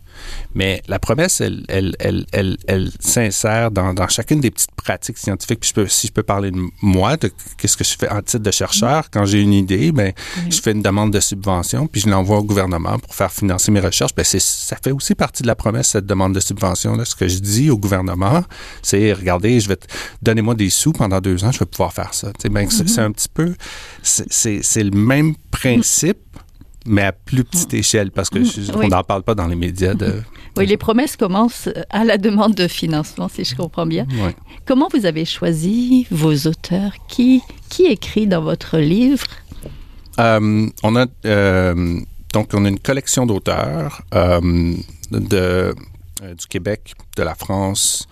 Mais 0.54 0.82
la 0.88 1.00
promesse, 1.00 1.42
elle, 1.42 1.64
elle, 1.68 1.96
elle, 2.00 2.26
elle, 2.68 2.90
s'insère 3.00 3.72
dans, 3.72 3.94
dans, 3.94 4.08
chacune 4.08 4.40
des 4.40 4.52
petites 4.52 4.72
pratiques 4.72 5.18
scientifiques. 5.18 5.60
Puis 5.60 5.70
je 5.70 5.74
peux, 5.74 5.88
si 5.88 6.08
je 6.08 6.12
peux 6.12 6.24
parler 6.24 6.52
de 6.52 6.60
moi, 6.82 7.18
de 7.18 7.32
qu'est-ce 7.58 7.78
que 7.78 7.84
je 7.84 7.96
fais 7.98 8.10
en 8.10 8.22
titre 8.22 8.44
de 8.44 8.52
chercheur, 8.52 9.10
quand 9.12 9.26
j'ai 9.26 9.42
une 9.42 9.54
idée, 9.54 9.92
ben, 9.92 10.14
je 10.50 10.62
fais 10.62 10.72
une 10.72 10.82
demande 10.82 11.12
de 11.12 11.20
subvention, 11.20 11.88
puis 11.88 12.02
je 12.02 12.10
l'envoie 12.10 12.38
au 12.38 12.44
gouvernement 12.44 13.00
pour 13.00 13.16
faire 13.16 13.32
financer 13.32 13.72
mes 13.72 13.80
recherches. 13.80 14.16
Ben, 14.16 14.24
ça 14.24 14.78
fait 14.82 14.92
aussi 14.92 15.16
partie 15.16 15.44
de 15.44 15.48
la 15.48 15.56
promesse, 15.56 15.90
cette 15.90 16.06
demande 16.06 16.34
de 16.34 16.40
subvention. 16.40 16.96
Là. 16.96 17.06
Ce 17.06 17.16
que 17.16 17.28
je 17.28 17.40
dis 17.40 17.70
au 17.70 17.78
gouvernement, 17.78 18.44
c'est, 18.82 19.14
regardez, 19.14 19.60
je 19.60 19.70
vais 19.70 19.76
donnez-moi 20.22 20.56
des 20.56 20.70
sous 20.70 20.92
pendant 20.92 21.22
deux 21.22 21.44
ans, 21.44 21.52
je 21.52 21.60
vais 21.60 21.66
pouvoir 21.66 21.94
faire 21.94 22.14
ça. 22.14 22.32
Ben, 22.50 22.70
C'est 22.70 22.84
mm-hmm. 22.84 23.00
un 23.02 23.12
petit 23.12 23.30
peu, 23.34 23.56
c'est 24.04 24.84
le 24.84 24.92
même 24.92 25.36
principe 25.52 26.20
mais 26.86 27.04
à 27.04 27.12
plus 27.12 27.44
petite 27.44 27.74
mm. 27.74 27.78
échelle, 27.78 28.12
parce 28.12 28.30
que 28.30 28.40
mm. 28.40 28.76
on 28.76 28.88
n'en 28.88 29.04
parle 29.04 29.24
pas 29.24 29.36
dans 29.36 29.48
les 29.48 29.56
médias. 29.56 29.94
De... 29.94 30.22
Oui, 30.58 30.66
les 30.66 30.78
promesses 30.78 31.18
commencent 31.18 31.70
à 31.90 32.04
la 32.04 32.18
demande 32.18 32.56
de 32.56 32.68
financement, 32.68 33.28
si 33.28 33.44
je 33.44 33.56
comprends 33.56 33.86
bien. 33.86 34.08
Comment 34.66 34.88
vous 34.94 35.06
avez 35.06 35.26
choisi 35.26 36.08
vos 36.12 36.36
auteurs? 36.48 36.94
Qui, 37.08 37.42
qui 37.70 37.86
écrit 37.86 38.28
dans 38.28 38.42
votre 38.42 38.78
livre? 38.78 39.28
Euh, 40.20 40.68
On 40.84 40.96
a 40.96 41.08
euh, 41.26 42.00
donc 42.34 42.50
on 42.54 42.66
a 42.66 42.70
une 42.70 42.80
collection 42.80 43.26
d'auteurs 43.26 44.02
euh, 44.14 44.74
de 45.12 45.76
du 46.22 46.48
Québec, 46.48 46.94
de 47.18 47.24
la 47.24 47.36
France. 47.36 48.08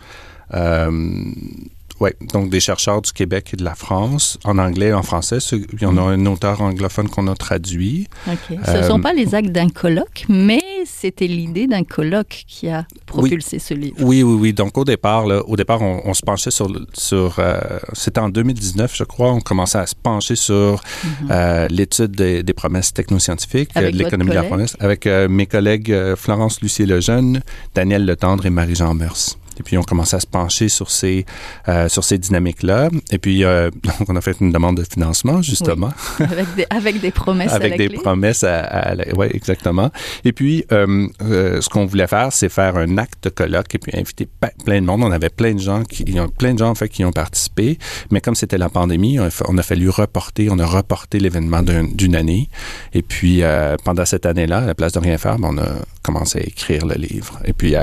Oui, 2.03 2.10
donc 2.33 2.50
des 2.50 2.60
chercheurs 2.60 3.01
du 3.01 3.13
Québec 3.13 3.51
et 3.53 3.55
de 3.55 3.63
la 3.63 3.75
France, 3.75 4.38
en 4.43 4.57
anglais 4.57 4.88
et 4.88 4.93
en 4.93 5.03
français. 5.03 5.38
Il 5.53 5.81
y 5.81 5.86
en 5.86 5.95
a 5.95 6.01
un 6.01 6.25
auteur 6.25 6.60
anglophone 6.60 7.07
qu'on 7.07 7.27
a 7.27 7.36
traduit. 7.36 8.10
Ce 8.45 8.77
ne 8.77 8.83
sont 8.83 9.00
euh, 9.00 9.01
pas 9.01 9.13
les 9.13 9.33
actes 9.36 9.51
d'un 9.51 9.69
colloque, 9.69 10.25
mais 10.27 10.60
c'était 10.86 11.27
l'idée 11.27 11.65
d'un 11.65 11.86
colloque 11.86 12.43
qui 12.45 12.67
a 12.67 12.86
propulsé 13.05 13.57
ce 13.57 13.74
livre. 13.74 13.95
Oui, 14.01 14.22
oui, 14.22 14.38
oui. 14.38 14.51
Donc 14.51 14.77
au 14.77 14.83
départ, 14.83 15.25
là, 15.25 15.43
au 15.48 15.55
départ 15.55 15.81
on, 15.81 16.13
se 16.13 16.22
penchait 16.24 16.51
sur... 16.51 16.69
sur 16.91 17.39
euh, 17.39 17.62
c'était 17.93 18.19
en 18.19 18.27
2019, 18.27 18.93
je 18.93 19.05
crois, 19.05 19.31
on 19.31 19.39
commençait 19.39 19.77
à 19.77 19.88
se 19.88 19.95
pencher 19.95 20.36
sur 20.36 20.83
mhm. 21.05 21.29
euh, 21.31 21.67
l'étude 21.69 22.12
des, 22.12 22.43
promesses 22.53 22.93
technoscientifiques, 22.93 23.74
de 23.75 23.86
l'économie 23.86 24.31
de 24.31 24.36
la 24.36 24.43
promesse, 24.43 24.75
avec 24.81 25.05
mes 25.05 25.45
collègues 25.45 25.95
Florence 26.17 26.60
Lucier 26.60 26.86
Lejeune, 26.86 27.41
Daniel 27.74 28.05
Letendre 28.05 28.45
et 28.45 28.50
Marie-Jean 28.50 28.93
Meurs. 28.93 29.38
Et 29.60 29.63
puis, 29.63 29.77
on 29.77 29.83
commençait 29.83 30.15
à 30.15 30.19
se 30.19 30.27
pencher 30.27 30.69
sur 30.69 30.89
ces, 30.89 31.25
euh, 31.67 31.89
sur 31.89 32.03
ces 32.03 32.17
dynamiques-là. 32.17 32.89
Et 33.12 33.17
puis, 33.17 33.43
euh, 33.43 33.69
donc, 33.83 34.10
on 34.10 34.15
a 34.15 34.22
fait 34.22 34.39
une 34.39 34.51
demande 34.51 34.77
de 34.77 34.83
financement, 34.83 35.41
justement. 35.41 35.91
Avec, 36.19 36.55
des, 36.55 36.65
avec 36.69 37.01
des 37.01 37.12
promesses 37.12 37.53
avec 37.53 37.74
à 37.74 37.77
la 37.77 37.77
des 37.77 37.89
promesses 37.89 38.43
à, 38.43 38.95
Oui, 39.15 39.27
exactement. 39.33 39.91
Et 40.24 40.31
puis, 40.31 40.65
euh, 40.72 41.07
ce 41.19 41.69
qu'on 41.69 41.86
voulait 41.86 42.07
faire, 42.07 42.31
c'est 42.31 42.50
faire 42.50 42.77
un 42.77 42.98
acte 42.98 43.24
de 43.24 43.29
colloque 43.29 43.75
et 43.75 43.77
puis 43.77 43.98
inviter 43.98 44.27
plein 44.65 44.81
de 44.81 44.86
monde. 44.86 45.03
On 45.03 45.12
avait 45.12 45.29
plein 45.29 45.53
de 45.53 45.60
gens 45.60 45.83
qui, 45.83 46.19
ont, 46.19 46.29
plein 46.29 46.53
de 46.53 46.60
gens, 46.60 46.69
en 46.69 46.75
fait, 46.75 46.89
qui 46.89 47.05
ont 47.05 47.12
participé. 47.12 47.77
Mais 48.12 48.22
comme 48.22 48.36
c'était 48.36 48.57
la 48.57 48.69
pandémie, 48.69 49.19
on 49.19 49.57
a, 49.57 49.63
fallu 49.63 49.89
reporter, 49.89 50.50
on 50.50 50.60
a 50.60 50.65
reporté 50.65 51.19
l'événement 51.19 51.62
d'une 51.63 52.15
année. 52.15 52.50
Et 52.93 53.01
puis, 53.01 53.41
pendant 53.83 54.05
cette 54.05 54.25
année-là, 54.25 54.60
à 54.60 54.65
la 54.65 54.75
place 54.75 54.93
de 54.93 55.00
rien 55.00 55.17
faire, 55.17 55.38
ben, 55.38 55.50
on 55.53 55.57
a 55.57 55.67
commencé 56.01 56.39
à 56.39 56.43
écrire 56.43 56.86
le 56.86 56.95
livre. 56.95 57.39
Et 57.45 57.53
puis, 57.53 57.75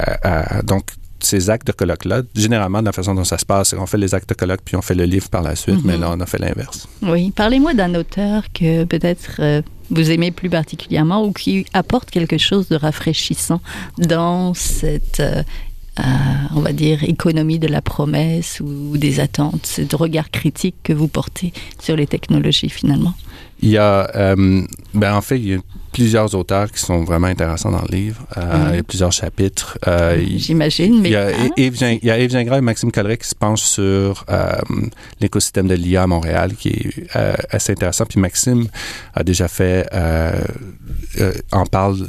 donc, 0.64 0.84
ces 1.24 1.50
actes 1.50 1.66
de 1.66 1.72
colloque-là, 1.72 2.22
généralement, 2.34 2.80
de 2.80 2.86
la 2.86 2.92
façon 2.92 3.14
dont 3.14 3.24
ça 3.24 3.38
se 3.38 3.46
passe, 3.46 3.74
on 3.78 3.86
fait 3.86 3.98
les 3.98 4.14
actes 4.14 4.28
de 4.28 4.34
colloque 4.34 4.60
puis 4.64 4.76
on 4.76 4.82
fait 4.82 4.94
le 4.94 5.04
livre 5.04 5.28
par 5.28 5.42
la 5.42 5.56
suite, 5.56 5.84
mais 5.84 5.94
mhm. 5.94 6.00
là, 6.00 6.10
on 6.12 6.20
a 6.20 6.26
fait 6.26 6.38
l'inverse. 6.38 6.88
Oui. 7.02 7.30
Parlez-moi 7.30 7.74
d'un 7.74 7.94
auteur 7.94 8.44
que 8.52 8.84
peut-être 8.84 9.36
euh, 9.40 9.62
vous 9.90 10.10
aimez 10.10 10.30
plus 10.30 10.50
particulièrement 10.50 11.24
ou 11.24 11.32
qui 11.32 11.66
apporte 11.72 12.10
quelque 12.10 12.38
chose 12.38 12.68
de 12.68 12.76
rafraîchissant 12.76 13.60
dans 13.98 14.54
cette. 14.54 15.20
Euh, 15.20 15.42
euh, 15.98 16.02
on 16.54 16.60
va 16.60 16.72
dire, 16.72 17.02
économie 17.02 17.58
de 17.58 17.66
la 17.66 17.82
promesse 17.82 18.60
ou 18.60 18.96
des 18.96 19.20
attentes, 19.20 19.66
ce 19.66 19.96
regard 19.96 20.30
critique 20.30 20.76
que 20.82 20.92
vous 20.92 21.08
portez 21.08 21.52
sur 21.78 21.96
les 21.96 22.06
technologies 22.06 22.70
finalement? 22.70 23.12
Il 23.60 23.70
y 23.70 23.76
a, 23.76 24.08
ben 24.94 25.14
en 25.14 25.20
fait, 25.20 25.38
il 25.38 25.48
y 25.48 25.54
a 25.54 25.58
plusieurs 25.92 26.34
auteurs 26.34 26.70
qui 26.70 26.80
sont 26.80 27.04
vraiment 27.04 27.26
intéressants 27.26 27.70
dans 27.70 27.82
le 27.82 27.96
livre. 27.96 28.22
Euh, 28.36 28.68
il 28.70 28.76
y 28.76 28.78
a 28.78 28.82
plusieurs 28.82 29.12
chapitres. 29.12 29.78
Euh, 29.86 30.22
J'imagine, 30.36 31.00
mais... 31.00 31.10
Il 31.10 31.12
y, 31.12 31.16
a, 32.10 32.18
Yves, 32.18 32.30
Gingras 32.30 32.58
et 32.58 32.60
Maxime 32.60 32.92
Colleret 32.92 33.18
qui 33.18 33.28
se 33.28 33.34
penchent 33.34 33.62
sur 33.62 34.24
euh, 34.30 34.56
l'écosystème 35.20 35.68
de 35.68 35.74
l'IA 35.74 36.04
à 36.04 36.06
Montréal, 36.06 36.54
qui 36.54 36.68
est 36.68 37.16
assez 37.50 37.72
intéressant. 37.72 38.06
Puis 38.06 38.20
Maxime 38.20 38.66
a 39.14 39.24
déjà 39.24 39.48
fait... 39.48 39.88
en 41.52 41.66
parle 41.66 42.08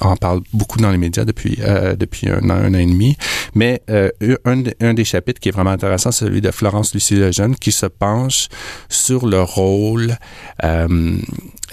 en 0.00 0.16
parle 0.16 0.40
beaucoup 0.52 0.78
dans 0.78 0.90
les 0.90 0.98
médias 0.98 1.24
depuis, 1.24 1.58
euh, 1.60 1.96
depuis 1.96 2.28
un 2.28 2.50
an, 2.50 2.54
un 2.54 2.74
an 2.74 2.78
et 2.78 2.86
demi. 2.86 3.16
Mais 3.54 3.82
euh, 3.90 4.10
un, 4.44 4.62
un, 4.80 4.94
des 4.94 5.04
chapitres 5.04 5.40
qui 5.40 5.48
est 5.48 5.52
vraiment 5.52 5.70
intéressant, 5.70 6.12
c'est 6.12 6.24
celui 6.24 6.40
de 6.40 6.50
Florence 6.50 6.94
Lucie 6.94 7.16
Lejeune, 7.16 7.56
qui 7.56 7.72
se 7.72 7.86
penche 7.86 8.48
sur 8.88 9.26
le 9.26 9.42
rôle 9.42 10.16
euh, 10.64 11.16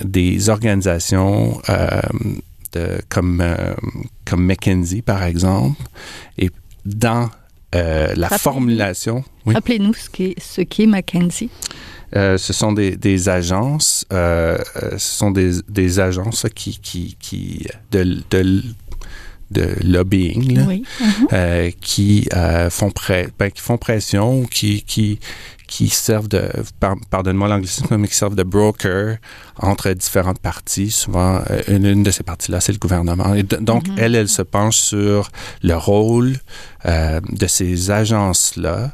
des 0.03 0.49
organisations 0.49 1.59
de, 2.73 2.99
comme, 3.09 3.43
comme 4.25 4.45
McKinsey, 4.45 5.01
par 5.01 5.23
exemple, 5.23 5.81
et 6.37 6.49
dans 6.85 7.29
la 7.73 8.29
formulation. 8.37 9.23
Rappelez-nous 9.45 9.93
ce 9.93 10.09
qu'est 10.09 10.35
ce 10.39 10.85
McKinsey. 10.85 11.49
Euh, 12.15 12.37
ce 12.37 12.53
sont 12.53 12.71
des, 12.73 12.95
des 12.95 13.29
agences, 13.29 14.05
euh, 14.13 14.57
euh, 14.83 14.91
ce 14.97 15.17
sont 15.17 15.31
des, 15.31 15.61
des 15.67 15.99
agences 15.99 16.45
qui, 16.55 16.79
qui, 16.79 17.17
qui 17.19 17.67
de, 17.91 18.21
de, 18.29 18.63
de 19.51 19.75
lobbying 19.83 20.55
là, 20.57 20.63
oui. 20.67 20.83
euh, 21.33 21.71
qui 21.81 22.27
euh, 22.33 22.69
font 22.69 22.91
ben, 23.39 23.51
qui 23.51 23.61
font 23.61 23.77
pression 23.77 24.43
qui 24.45 24.83
qui 24.83 25.19
qui 25.67 25.89
servent 25.89 26.27
de 26.27 26.49
pardonne-moi 27.09 27.47
l'anglicisme 27.47 27.95
mais 27.97 28.07
qui 28.07 28.15
servent 28.15 28.35
de 28.35 28.43
broker 28.43 29.17
entre 29.59 29.91
différentes 29.93 30.39
parties 30.39 30.89
souvent 30.91 31.41
une, 31.67 31.85
une 31.85 32.03
de 32.03 32.11
ces 32.11 32.23
parties 32.23 32.51
là 32.51 32.59
c'est 32.59 32.71
le 32.71 32.79
gouvernement 32.79 33.33
et 33.35 33.43
donc 33.43 33.87
mm 33.87 33.91
-hmm. 33.95 33.99
elle 34.03 34.15
elle 34.15 34.29
se 34.29 34.41
penche 34.43 34.77
sur 34.77 35.29
le 35.63 35.75
rôle 35.75 36.33
de 37.41 37.47
ces 37.47 37.91
agences 37.91 38.55
là 38.57 38.93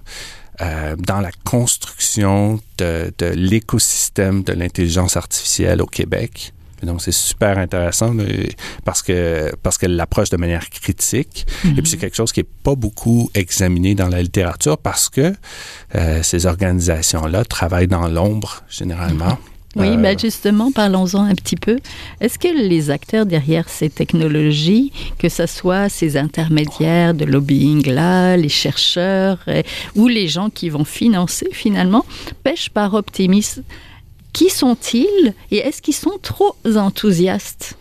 euh, 0.61 0.95
dans 0.97 1.21
la 1.21 1.31
construction 1.43 2.59
de, 2.77 3.11
de 3.17 3.25
l'écosystème 3.27 4.43
de 4.43 4.53
l'intelligence 4.53 5.17
artificielle 5.17 5.81
au 5.81 5.87
Québec. 5.87 6.53
Donc, 6.83 7.01
c'est 7.01 7.11
super 7.11 7.57
intéressant 7.57 8.15
parce 8.85 9.01
que 9.03 9.51
parce 9.61 9.77
qu'elle 9.77 9.95
l'approche 9.95 10.29
de 10.29 10.37
manière 10.37 10.67
critique. 10.69 11.45
Mm 11.45 11.67
-hmm. 11.69 11.77
Et 11.77 11.81
puis, 11.81 11.91
c'est 11.91 11.97
quelque 11.97 12.15
chose 12.15 12.31
qui 12.31 12.39
est 12.39 12.51
pas 12.63 12.75
beaucoup 12.75 13.29
examiné 13.35 13.93
dans 13.95 14.09
la 14.09 14.21
littérature 14.21 14.77
parce 14.77 15.07
que 15.09 15.33
euh, 15.95 16.23
ces 16.23 16.45
organisations-là 16.45 17.45
travaillent 17.45 17.93
dans 17.99 18.07
l'ombre, 18.07 18.63
généralement. 18.79 19.35
Mm 19.35 19.37
-hmm. 19.37 19.50
Oui, 19.75 19.89
euh... 19.89 19.97
ben 19.97 20.17
justement, 20.19 20.71
parlons-en 20.71 21.23
un 21.23 21.35
petit 21.35 21.55
peu. 21.55 21.79
Est-ce 22.19 22.37
que 22.37 22.47
les 22.47 22.89
acteurs 22.89 23.25
derrière 23.25 23.69
ces 23.69 23.89
technologies, 23.89 24.91
que 25.17 25.29
ce 25.29 25.45
soit 25.45 25.89
ces 25.89 26.17
intermédiaires 26.17 27.13
de 27.13 27.25
lobbying-là, 27.25 28.37
les 28.37 28.49
chercheurs 28.49 29.39
et, 29.47 29.63
ou 29.95 30.07
les 30.07 30.27
gens 30.27 30.49
qui 30.49 30.69
vont 30.69 30.85
financer 30.85 31.47
finalement, 31.51 32.05
pêchent 32.43 32.69
par 32.69 32.93
optimisme 32.93 33.63
Qui 34.33 34.49
sont-ils 34.49 35.33
et 35.51 35.57
est-ce 35.57 35.81
qu'ils 35.81 35.93
sont 35.95 36.19
trop 36.21 36.55
enthousiastes? 36.75 37.77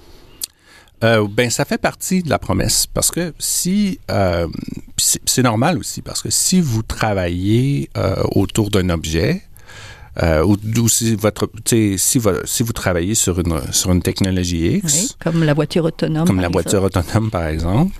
Euh, 1.03 1.27
ben 1.29 1.49
ça 1.49 1.65
fait 1.65 1.79
partie 1.79 2.23
de 2.23 2.29
la 2.29 2.39
promesse 2.39 2.87
parce 2.87 3.11
que 3.11 3.33
si 3.39 3.99
euh, 4.11 4.47
c'est 4.99 5.43
normal 5.43 5.79
aussi 5.79 6.03
parce 6.03 6.21
que 6.21 6.29
si 6.29 6.61
vous 6.61 6.83
travaillez 6.83 7.89
euh, 7.97 8.23
autour 8.33 8.69
d'un 8.69 8.91
objet 8.91 9.43
euh, 10.23 10.45
ou, 10.45 10.57
ou, 10.79 10.89
si 10.89 11.15
votre 11.15 11.51
si, 11.67 12.21
si 12.45 12.63
vous 12.63 12.73
travaillez 12.73 13.15
sur 13.15 13.39
une 13.39 13.61
sur 13.73 13.93
une 13.93 14.03
technologie 14.03 14.79
X 14.79 14.95
oui, 14.95 15.17
comme 15.23 15.45
la 15.45 15.55
voiture 15.55 15.85
autonome 15.85 16.27
comme 16.27 16.41
la 16.41 16.49
voiture 16.49 16.85
exemple. 16.85 16.99
autonome 17.05 17.31
par 17.31 17.47
exemple 17.47 17.93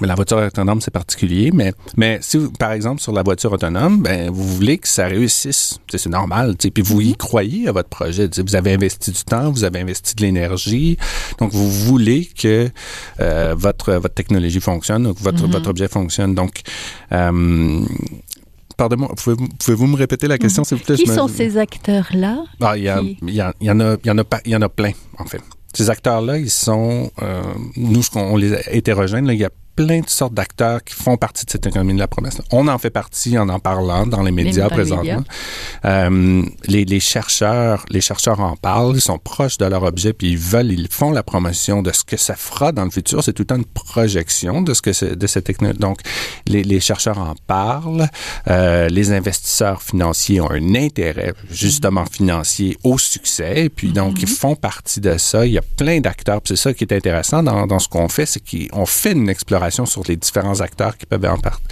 mais 0.00 0.06
la 0.06 0.14
voiture 0.14 0.38
autonome 0.38 0.80
c'est 0.80 0.90
particulier 0.92 1.50
mais 1.52 1.72
mais 1.96 2.18
si 2.22 2.36
vous, 2.38 2.50
par 2.52 2.72
exemple 2.72 3.02
sur 3.02 3.12
la 3.12 3.22
voiture 3.22 3.52
autonome 3.52 4.02
ben 4.02 4.30
vous 4.30 4.46
voulez 4.46 4.78
que 4.78 4.88
ça 4.88 5.06
réussisse 5.06 5.78
c'est 5.90 6.06
normal 6.06 6.54
puis 6.56 6.82
vous 6.82 7.00
y 7.00 7.10
mm-hmm. 7.12 7.16
croyez 7.16 7.68
à 7.68 7.72
votre 7.72 7.88
projet 7.88 8.28
vous 8.38 8.56
avez 8.56 8.72
investi 8.72 9.10
du 9.10 9.22
temps 9.24 9.50
vous 9.50 9.64
avez 9.64 9.80
investi 9.80 10.14
de 10.14 10.22
l'énergie 10.22 10.96
donc 11.38 11.52
vous 11.52 11.70
voulez 11.70 12.26
que 12.26 12.70
euh, 13.20 13.54
votre 13.56 13.92
votre 13.94 14.14
technologie 14.14 14.60
fonctionne 14.60 15.02
donc 15.02 15.18
votre 15.20 15.42
mm 15.42 15.46
-hmm. 15.46 15.52
votre 15.52 15.70
objet 15.70 15.88
fonctionne 15.88 16.34
donc 16.34 16.60
euh, 17.12 17.80
pardon, 18.88 19.08
pouvez-vous 19.14 19.48
pouvez 19.58 19.86
me 19.86 19.96
répéter 19.96 20.26
la 20.26 20.38
question, 20.38 20.64
s'il 20.64 20.78
vous 20.78 20.84
plaît? 20.84 20.96
Qui 20.96 21.06
sont 21.06 21.28
ces 21.28 21.58
acteurs-là? 21.58 22.44
Ah, 22.60 22.78
il, 22.78 22.84
y 22.84 22.86
qui... 22.86 22.90
en 22.90 22.98
a, 22.98 23.52
il, 23.60 23.66
y 23.66 23.70
en 23.70 23.80
a 24.18 24.24
il 24.46 24.52
y 24.52 24.56
en 24.56 24.62
a 24.62 24.68
plein, 24.68 24.92
en 25.18 25.26
fait. 25.26 25.42
Ces 25.74 25.90
acteurs-là, 25.90 26.38
ils 26.38 26.50
sont, 26.50 27.10
euh, 27.22 27.42
nous, 27.76 28.02
qu'on 28.12 28.36
les 28.36 28.56
hétérogènes, 28.70 29.26
là, 29.26 29.34
il 29.34 29.40
y 29.40 29.44
a 29.44 29.50
plein 29.76 30.00
de 30.00 30.08
sortes 30.08 30.34
d'acteurs 30.34 30.82
qui 30.84 30.94
font 30.94 31.16
partie 31.16 31.44
de 31.46 31.50
cette 31.50 31.66
économie 31.66 31.94
de 31.94 31.98
la 31.98 32.08
promesse. 32.08 32.38
On 32.50 32.68
en 32.68 32.78
fait 32.78 32.90
partie 32.90 33.38
en 33.38 33.48
en 33.48 33.58
parlant 33.58 34.06
dans 34.06 34.22
les 34.22 34.30
médias 34.30 34.68
les 34.68 34.74
présentement. 34.74 35.24
Euh, 35.84 36.42
les, 36.66 36.84
les 36.84 37.00
chercheurs, 37.00 37.84
les 37.90 38.00
chercheurs 38.00 38.40
en 38.40 38.56
parlent, 38.56 38.94
ils 38.94 39.00
sont 39.00 39.18
proches 39.18 39.58
de 39.58 39.64
leur 39.66 39.82
objet, 39.82 40.12
puis 40.12 40.32
ils 40.32 40.38
veulent, 40.38 40.72
ils 40.72 40.88
font 40.88 41.10
la 41.12 41.22
promotion 41.22 41.82
de 41.82 41.92
ce 41.92 42.04
que 42.04 42.16
ça 42.16 42.34
fera 42.36 42.72
dans 42.72 42.84
le 42.84 42.90
futur. 42.90 43.22
C'est 43.22 43.32
tout 43.32 43.42
le 43.42 43.46
temps 43.46 43.56
une 43.56 43.64
projection 43.64 44.62
de 44.62 44.74
ce 44.74 44.82
que 44.82 45.14
de 45.14 45.26
cette 45.26 45.44
technologie. 45.44 45.78
Donc, 45.78 46.00
les, 46.46 46.62
les 46.62 46.80
chercheurs 46.80 47.18
en 47.18 47.34
parlent, 47.46 48.08
euh, 48.48 48.88
les 48.88 49.12
investisseurs 49.12 49.82
financiers 49.82 50.40
ont 50.40 50.50
un 50.50 50.74
intérêt 50.74 51.34
justement 51.50 52.04
financier 52.06 52.76
au 52.84 52.98
succès, 52.98 53.64
et 53.64 53.68
puis 53.68 53.92
donc 53.92 54.22
ils 54.22 54.28
font 54.28 54.56
partie 54.56 55.00
de 55.00 55.16
ça. 55.16 55.46
Il 55.46 55.52
y 55.52 55.58
a 55.58 55.62
plein 55.62 56.00
d'acteurs, 56.00 56.40
c'est 56.44 56.56
ça 56.56 56.74
qui 56.74 56.84
est 56.84 56.92
intéressant 56.92 57.42
dans, 57.42 57.66
dans 57.66 57.78
ce 57.78 57.88
qu'on 57.88 58.08
fait, 58.08 58.26
c'est 58.26 58.40
qu'on 58.40 58.86
fait 58.86 59.12
une 59.12 59.28
exploration 59.28 59.59
sur 59.68 60.02
les 60.08 60.16
différents 60.16 60.60
acteurs 60.60 60.96
qui 60.96 61.06
peuvent 61.06 61.24
en 61.24 61.38
partir. 61.38 61.66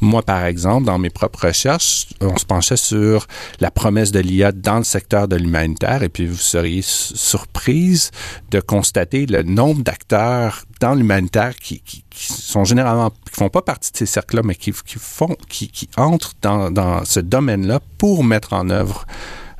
Moi, 0.00 0.22
par 0.22 0.44
exemple, 0.44 0.86
dans 0.86 0.98
mes 0.98 1.10
propres 1.10 1.46
recherches, 1.48 2.06
on 2.20 2.36
se 2.36 2.44
penchait 2.46 2.76
sur 2.76 3.26
la 3.60 3.70
promesse 3.70 4.12
de 4.12 4.20
l'IA 4.20 4.52
dans 4.52 4.78
le 4.78 4.84
secteur 4.84 5.28
de 5.28 5.36
l'humanitaire, 5.36 6.02
et 6.02 6.08
puis 6.08 6.26
vous 6.26 6.36
seriez 6.36 6.82
su- 6.82 7.16
surprise 7.16 8.10
de 8.50 8.60
constater 8.60 9.26
le 9.26 9.42
nombre 9.42 9.82
d'acteurs 9.82 10.64
dans 10.80 10.94
l'humanitaire 10.94 11.54
qui, 11.56 11.80
qui, 11.80 12.04
sont 12.10 12.64
généralement 12.64 13.10
qui 13.10 13.38
font 13.38 13.48
pas 13.48 13.62
partie 13.62 13.92
de 13.92 13.96
ces 13.96 14.06
cercles-là, 14.06 14.42
mais 14.44 14.54
qui, 14.54 14.72
font 14.72 15.36
qui, 15.48 15.70
entrent 15.96 16.34
dans 16.40 17.04
ce 17.04 17.20
domaine-là 17.20 17.80
pour 17.98 18.24
mettre 18.24 18.52
en 18.52 18.70
œuvre. 18.70 19.04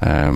Euh, 0.02 0.32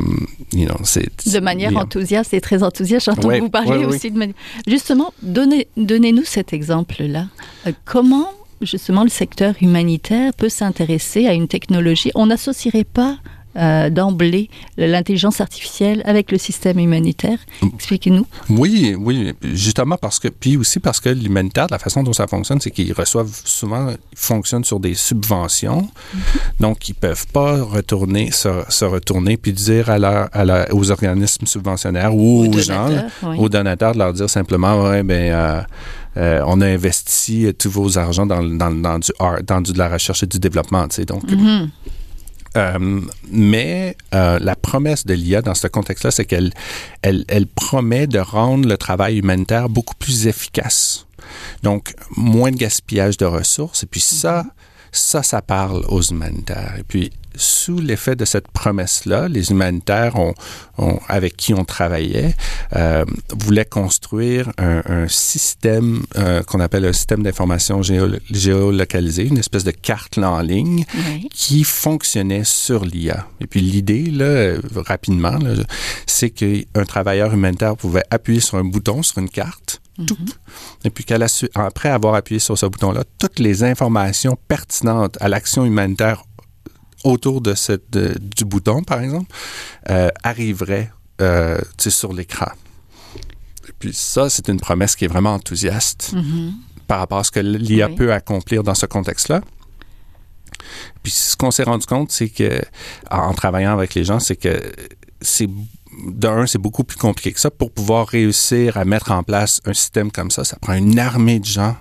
you 0.52 0.66
know, 0.66 0.76
c'est- 0.84 1.28
De 1.32 1.40
manière 1.40 1.76
enthousiaste 1.76 2.32
et 2.34 2.40
très 2.40 2.62
enthousiaste. 2.62 3.06
J'entends 3.06 3.28
Ouais, 3.28 3.40
vous 3.40 3.50
parler 3.50 3.70
ouais, 3.70 3.78
oui. 3.86 3.96
aussi 3.96 4.10
de 4.10 4.18
manière. 4.18 4.34
Justement, 4.66 5.12
donnez, 5.22 5.68
donnez-nous 5.76 6.24
cet 6.24 6.52
exemple-là. 6.52 7.26
Euh, 7.66 7.72
comment, 7.84 8.28
justement, 8.62 9.02
le 9.02 9.10
secteur 9.10 9.54
humanitaire 9.60 10.32
peut 10.34 10.48
s'intéresser 10.48 11.26
à 11.26 11.34
une 11.34 11.48
technologie? 11.48 12.10
On 12.14 12.26
n'associerait 12.26 12.84
pas 12.84 13.18
euh, 13.58 13.90
d'emblée 13.90 14.48
l'intelligence 14.76 15.40
artificielle 15.40 16.02
avec 16.04 16.30
le 16.32 16.38
système 16.38 16.78
humanitaire 16.78 17.38
Expliquez-nous. 17.74 18.26
Oui, 18.50 18.94
oui, 18.98 19.34
justement 19.54 19.96
parce 19.96 20.18
que, 20.18 20.28
puis 20.28 20.56
aussi 20.56 20.78
parce 20.80 21.00
que 21.00 21.08
l'humanitaire, 21.08 21.66
la 21.70 21.78
façon 21.78 22.02
dont 22.02 22.12
ça 22.12 22.26
fonctionne, 22.26 22.60
c'est 22.60 22.70
qu'ils 22.70 22.92
reçoivent 22.92 23.34
souvent, 23.44 23.90
ils 23.90 23.96
fonctionnent 24.18 24.64
sur 24.64 24.80
des 24.80 24.94
subventions, 24.94 25.88
donc 26.60 26.88
ils 26.88 26.94
peuvent 26.94 27.26
pas 27.28 27.62
retourner, 27.62 28.30
se, 28.30 28.48
se 28.68 28.84
retourner 28.84 29.36
puis 29.36 29.52
dire 29.52 29.90
à 29.90 29.98
leur, 29.98 30.28
à 30.32 30.44
leur- 30.44 30.66
aux 30.72 30.90
organismes 30.90 31.46
subventionnaires 31.46 32.14
ou 32.14 32.44
aux, 32.44 32.46
Aux 32.48 32.58
gens, 32.60 32.88
oui. 33.24 33.36
aux 33.38 33.48
donateurs, 33.48 33.92
de 33.92 33.98
leur 33.98 34.12
dire 34.12 34.30
simplement, 34.30 34.82
ouais, 34.84 35.02
ben, 35.02 35.32
euh, 35.32 35.60
euh, 36.16 36.42
on 36.46 36.60
a 36.60 36.66
investi 36.66 37.46
tous 37.58 37.70
vos 37.70 37.98
argents 37.98 38.26
dans, 38.26 38.42
dans, 38.42 38.70
dans 38.70 38.98
du 38.98 39.10
art, 39.18 39.42
dans 39.46 39.60
du, 39.60 39.72
de 39.72 39.78
la 39.78 39.88
recherche 39.88 40.22
et 40.22 40.26
du 40.26 40.38
développement, 40.38 40.86
tu 40.88 40.96
sais, 40.96 41.04
donc. 41.04 41.22
Mhm. 41.30 41.70
Euh, 42.58 43.00
mais 43.30 43.96
euh, 44.14 44.38
la 44.40 44.56
promesse 44.56 45.06
de 45.06 45.14
l'IA 45.14 45.42
dans 45.42 45.54
ce 45.54 45.68
contexte-là, 45.68 46.10
c'est 46.10 46.24
qu'elle 46.24 46.52
elle, 47.02 47.24
elle 47.28 47.46
promet 47.46 48.06
de 48.06 48.18
rendre 48.18 48.68
le 48.68 48.76
travail 48.76 49.18
humanitaire 49.18 49.68
beaucoup 49.68 49.94
plus 49.94 50.26
efficace. 50.26 51.06
Donc, 51.62 51.94
moins 52.16 52.50
de 52.50 52.56
gaspillage 52.56 53.16
de 53.16 53.26
ressources. 53.26 53.84
Et 53.84 53.86
puis 53.86 54.00
ça, 54.00 54.44
ça, 54.92 55.22
ça 55.22 55.42
parle 55.42 55.84
aux 55.88 56.02
humanitaires. 56.02 56.74
Et 56.78 56.82
puis, 56.82 57.10
sous 57.38 57.78
l'effet 57.78 58.16
de 58.16 58.24
cette 58.24 58.48
promesse-là, 58.48 59.28
les 59.28 59.50
humanitaires 59.50 60.16
ont, 60.16 60.34
ont- 60.76 60.98
avec 61.08 61.36
qui 61.36 61.54
on 61.54 61.64
travaillait 61.64 62.34
euh, 62.76 63.04
voulaient 63.32 63.64
construire 63.64 64.50
un, 64.58 64.82
un 64.86 65.08
système 65.08 66.02
euh, 66.16 66.42
qu'on 66.42 66.60
appelle 66.60 66.84
un 66.84 66.92
système 66.92 67.22
d'information 67.22 67.80
géo- 67.80 68.18
géolocalisé, 68.30 69.24
une 69.26 69.38
espèce 69.38 69.64
de 69.64 69.70
carte 69.70 70.16
là, 70.16 70.30
en 70.30 70.40
ligne 70.40 70.84
Oui. 70.94 71.28
qui 71.32 71.64
fonctionnait 71.64 72.44
sur 72.44 72.84
l'IA. 72.84 73.26
Et 73.40 73.46
puis 73.46 73.60
l'idée, 73.60 74.06
là, 74.10 74.56
rapidement, 74.74 75.38
là, 75.38 75.54
c'est 76.06 76.30
qu'un 76.30 76.84
travailleur 76.86 77.32
humanitaire 77.32 77.76
pouvait 77.76 78.02
appuyer 78.10 78.40
sur 78.40 78.58
un 78.58 78.64
bouton 78.64 79.02
sur 79.02 79.18
une 79.18 79.28
carte, 79.30 79.80
tout, 80.06 80.16
et 80.84 80.90
puis 80.90 81.04
qu'à 81.04 81.18
la 81.18 81.26
su- 81.28 81.48
après 81.54 81.88
avoir 81.88 82.14
appuyé 82.14 82.38
sur 82.38 82.56
ce 82.56 82.66
bouton-là, 82.66 83.02
toutes 83.18 83.38
les 83.40 83.64
informations 83.64 84.36
pertinentes 84.48 85.16
à 85.20 85.28
l'action 85.28 85.64
humanitaire 85.64 86.24
autour 87.04 87.40
de 87.40 87.54
cette, 87.54 87.90
de- 87.90 88.16
du 88.18 88.44
bouton, 88.44 88.82
par 88.82 89.00
exemple, 89.00 89.30
euh, 89.90 90.08
arriveraient 90.22 90.90
euh, 91.20 91.58
sur 91.78 92.12
l'écran. 92.12 92.50
Et 93.68 93.72
puis 93.78 93.92
ça, 93.92 94.30
c'est 94.30 94.48
une 94.48 94.60
promesse 94.60 94.96
qui 94.96 95.04
est 95.04 95.08
vraiment 95.08 95.34
enthousiaste 95.34 96.12
Mhm. 96.14 96.52
par 96.86 96.98
rapport 97.00 97.18
à 97.18 97.24
ce 97.24 97.30
que 97.30 97.40
l'IA 97.40 97.88
Oui. 97.88 97.94
peut 97.96 98.12
accomplir 98.12 98.62
dans 98.62 98.74
ce 98.74 98.86
contexte-là. 98.86 99.40
Puis 101.02 101.12
ce 101.12 101.36
qu'on 101.36 101.50
s'est 101.50 101.62
rendu 101.64 101.86
compte, 101.86 102.10
c'est 102.10 102.28
que 102.28 102.60
en, 103.10 103.18
en 103.18 103.34
travaillant 103.34 103.72
avec 103.72 103.94
les 103.94 104.04
gens, 104.04 104.18
c'est 104.20 104.36
que 104.36 104.72
c'est 105.20 105.48
d'un, 106.06 106.46
c'est 106.46 106.58
beaucoup 106.58 106.84
plus 106.84 106.96
compliqué 106.98 107.32
que 107.32 107.40
ça. 107.40 107.50
Pour 107.50 107.72
pouvoir 107.72 108.06
réussir 108.08 108.76
à 108.76 108.84
mettre 108.84 109.10
en 109.10 109.22
place 109.22 109.60
un 109.64 109.72
système 109.74 110.10
comme 110.12 110.30
ça, 110.30 110.44
ça 110.44 110.56
prend 110.60 110.74
une 110.74 110.98
armée 110.98 111.40
de 111.40 111.44
gens 111.44 111.76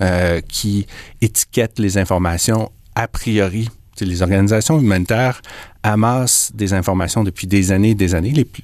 euh, 0.00 0.40
qui 0.40 0.86
étiquettent 1.20 1.78
les 1.78 1.98
informations 1.98 2.70
a 2.94 3.08
priori. 3.08 3.68
Les 4.00 4.22
organisations 4.22 4.80
humanitaires 4.80 5.42
amassent 5.82 6.52
des 6.54 6.74
informations 6.74 7.24
depuis 7.24 7.46
des 7.46 7.72
années 7.72 7.90
et 7.90 7.94
des 7.94 8.14
années, 8.14 8.30
les 8.30 8.44
plus, 8.44 8.62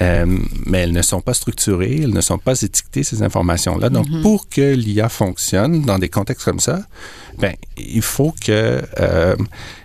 euh, 0.00 0.38
mais 0.66 0.78
elles 0.78 0.92
ne 0.92 1.02
sont 1.02 1.20
pas 1.20 1.34
structurées, 1.34 2.00
elles 2.02 2.14
ne 2.14 2.20
sont 2.20 2.38
pas 2.38 2.60
étiquetées, 2.60 3.02
ces 3.02 3.22
informations-là. 3.22 3.88
Donc, 3.90 4.06
pour 4.22 4.48
que 4.48 4.74
l'IA 4.74 5.08
fonctionne 5.08 5.82
dans 5.82 5.98
des 5.98 6.08
contextes 6.08 6.44
comme 6.44 6.60
ça, 6.60 6.82
ben, 7.38 7.54
il 7.76 8.02
faut 8.02 8.32
que... 8.44 8.82
euh, 9.00 9.36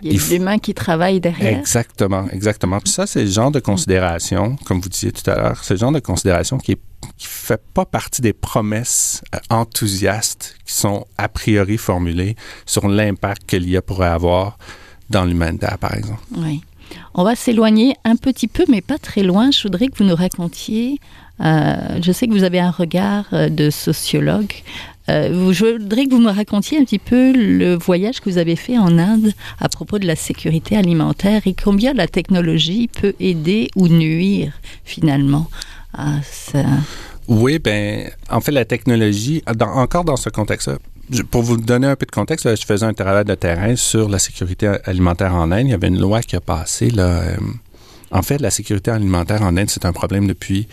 Il 0.02 0.12
y 0.12 0.16
a 0.16 0.20
f- 0.20 0.30
l'humain 0.30 0.58
qui 0.58 0.74
travaille 0.74 1.18
derrière. 1.20 1.58
Exactement, 1.58 2.26
exactement. 2.30 2.78
Puis 2.80 2.92
ça, 2.92 3.06
c'est 3.06 3.24
le 3.24 3.30
genre 3.30 3.50
de 3.50 3.60
considération, 3.60 4.56
comme 4.64 4.80
vous 4.80 4.88
disiez 4.88 5.12
tout 5.12 5.28
à 5.30 5.34
l'heure, 5.34 5.64
c'est 5.64 5.74
le 5.74 5.80
genre 5.80 5.92
de 5.92 6.00
considération 6.00 6.58
qui 6.58 6.72
est 6.72 6.78
qui 7.16 7.26
fait 7.28 7.60
pas 7.74 7.84
partie 7.84 8.22
des 8.22 8.32
promesses 8.32 9.22
euh, 9.34 9.38
enthousiastes 9.50 10.56
qui 10.66 10.72
sont 10.74 11.06
a 11.16 11.28
priori 11.28 11.78
formulées 11.78 12.36
sur 12.66 12.88
l'impact 12.88 13.42
que 13.46 13.56
l'IA 13.56 13.82
pourrait 13.82 14.08
avoir 14.08 14.58
dans 15.08 15.24
l'humanitaire, 15.24 15.78
par 15.78 15.94
exemple. 15.94 16.20
Oui. 16.36 16.60
On 17.14 17.24
va 17.24 17.34
s'éloigner 17.34 17.94
un 18.04 18.16
petit 18.16 18.48
peu, 18.48 18.64
mais 18.68 18.80
pas 18.80 18.98
très 18.98 19.22
loin. 19.22 19.50
Je 19.50 19.62
voudrais 19.62 19.88
que 19.88 19.98
vous 19.98 20.04
nous 20.04 20.16
racontiez. 20.16 21.00
euh, 21.40 21.98
je 22.02 22.12
sais 22.12 22.26
que 22.26 22.32
vous 22.32 22.44
avez 22.44 22.60
un 22.60 22.70
regard 22.70 23.26
euh, 23.32 23.48
de 23.48 23.70
sociologue. 23.70 24.52
Euh, 25.08 25.52
je 25.52 25.78
voudrais 25.78 26.06
que 26.06 26.10
vous 26.10 26.20
me 26.20 26.30
racontiez 26.30 26.78
un 26.78 26.84
petit 26.84 26.98
peu 26.98 27.32
le 27.32 27.74
voyage 27.76 28.20
que 28.20 28.28
vous 28.28 28.38
avez 28.38 28.56
fait 28.56 28.76
en 28.76 28.98
Inde 28.98 29.32
à 29.58 29.68
propos 29.68 29.98
de 29.98 30.06
la 30.06 30.16
sécurité 30.16 30.76
alimentaire 30.76 31.42
et 31.46 31.54
combien 31.54 31.94
la 31.94 32.06
technologie 32.06 32.88
peut 32.88 33.14
aider 33.18 33.70
ou 33.74 33.88
nuire 33.88 34.52
finalement 34.84 35.48
à 35.94 36.20
ça. 36.22 36.64
Oui, 37.26 37.58
ben, 37.58 38.10
en 38.30 38.40
fait, 38.40 38.52
la 38.52 38.64
technologie, 38.64 39.42
encore 39.60 40.04
dans 40.04 40.16
ce 40.16 40.28
contexte-là, 40.28 40.78
pour 41.30 41.42
vous 41.42 41.56
donner 41.56 41.86
un 41.86 41.96
peu 41.96 42.06
de 42.06 42.10
contexte, 42.10 42.44
là, 42.46 42.54
je 42.54 42.64
faisais 42.64 42.84
un 42.86 42.92
travail 42.94 43.24
de 43.24 43.34
terrain 43.34 43.74
sur 43.76 44.08
la 44.08 44.18
sécurité 44.18 44.66
alimentaire 44.84 45.34
en 45.34 45.50
Inde. 45.52 45.66
Il 45.66 45.70
y 45.70 45.74
avait 45.74 45.88
une 45.88 46.00
loi 46.00 46.20
qui 46.22 46.36
a 46.36 46.40
passé. 46.40 46.90
Euh, 46.96 47.36
en 48.10 48.22
fait, 48.22 48.38
la 48.40 48.50
sécurité 48.50 48.90
alimentaire 48.90 49.42
en 49.42 49.56
Inde, 49.56 49.70
c'est 49.70 49.84
un 49.84 49.92
problème 49.92 50.26
depuis 50.26 50.68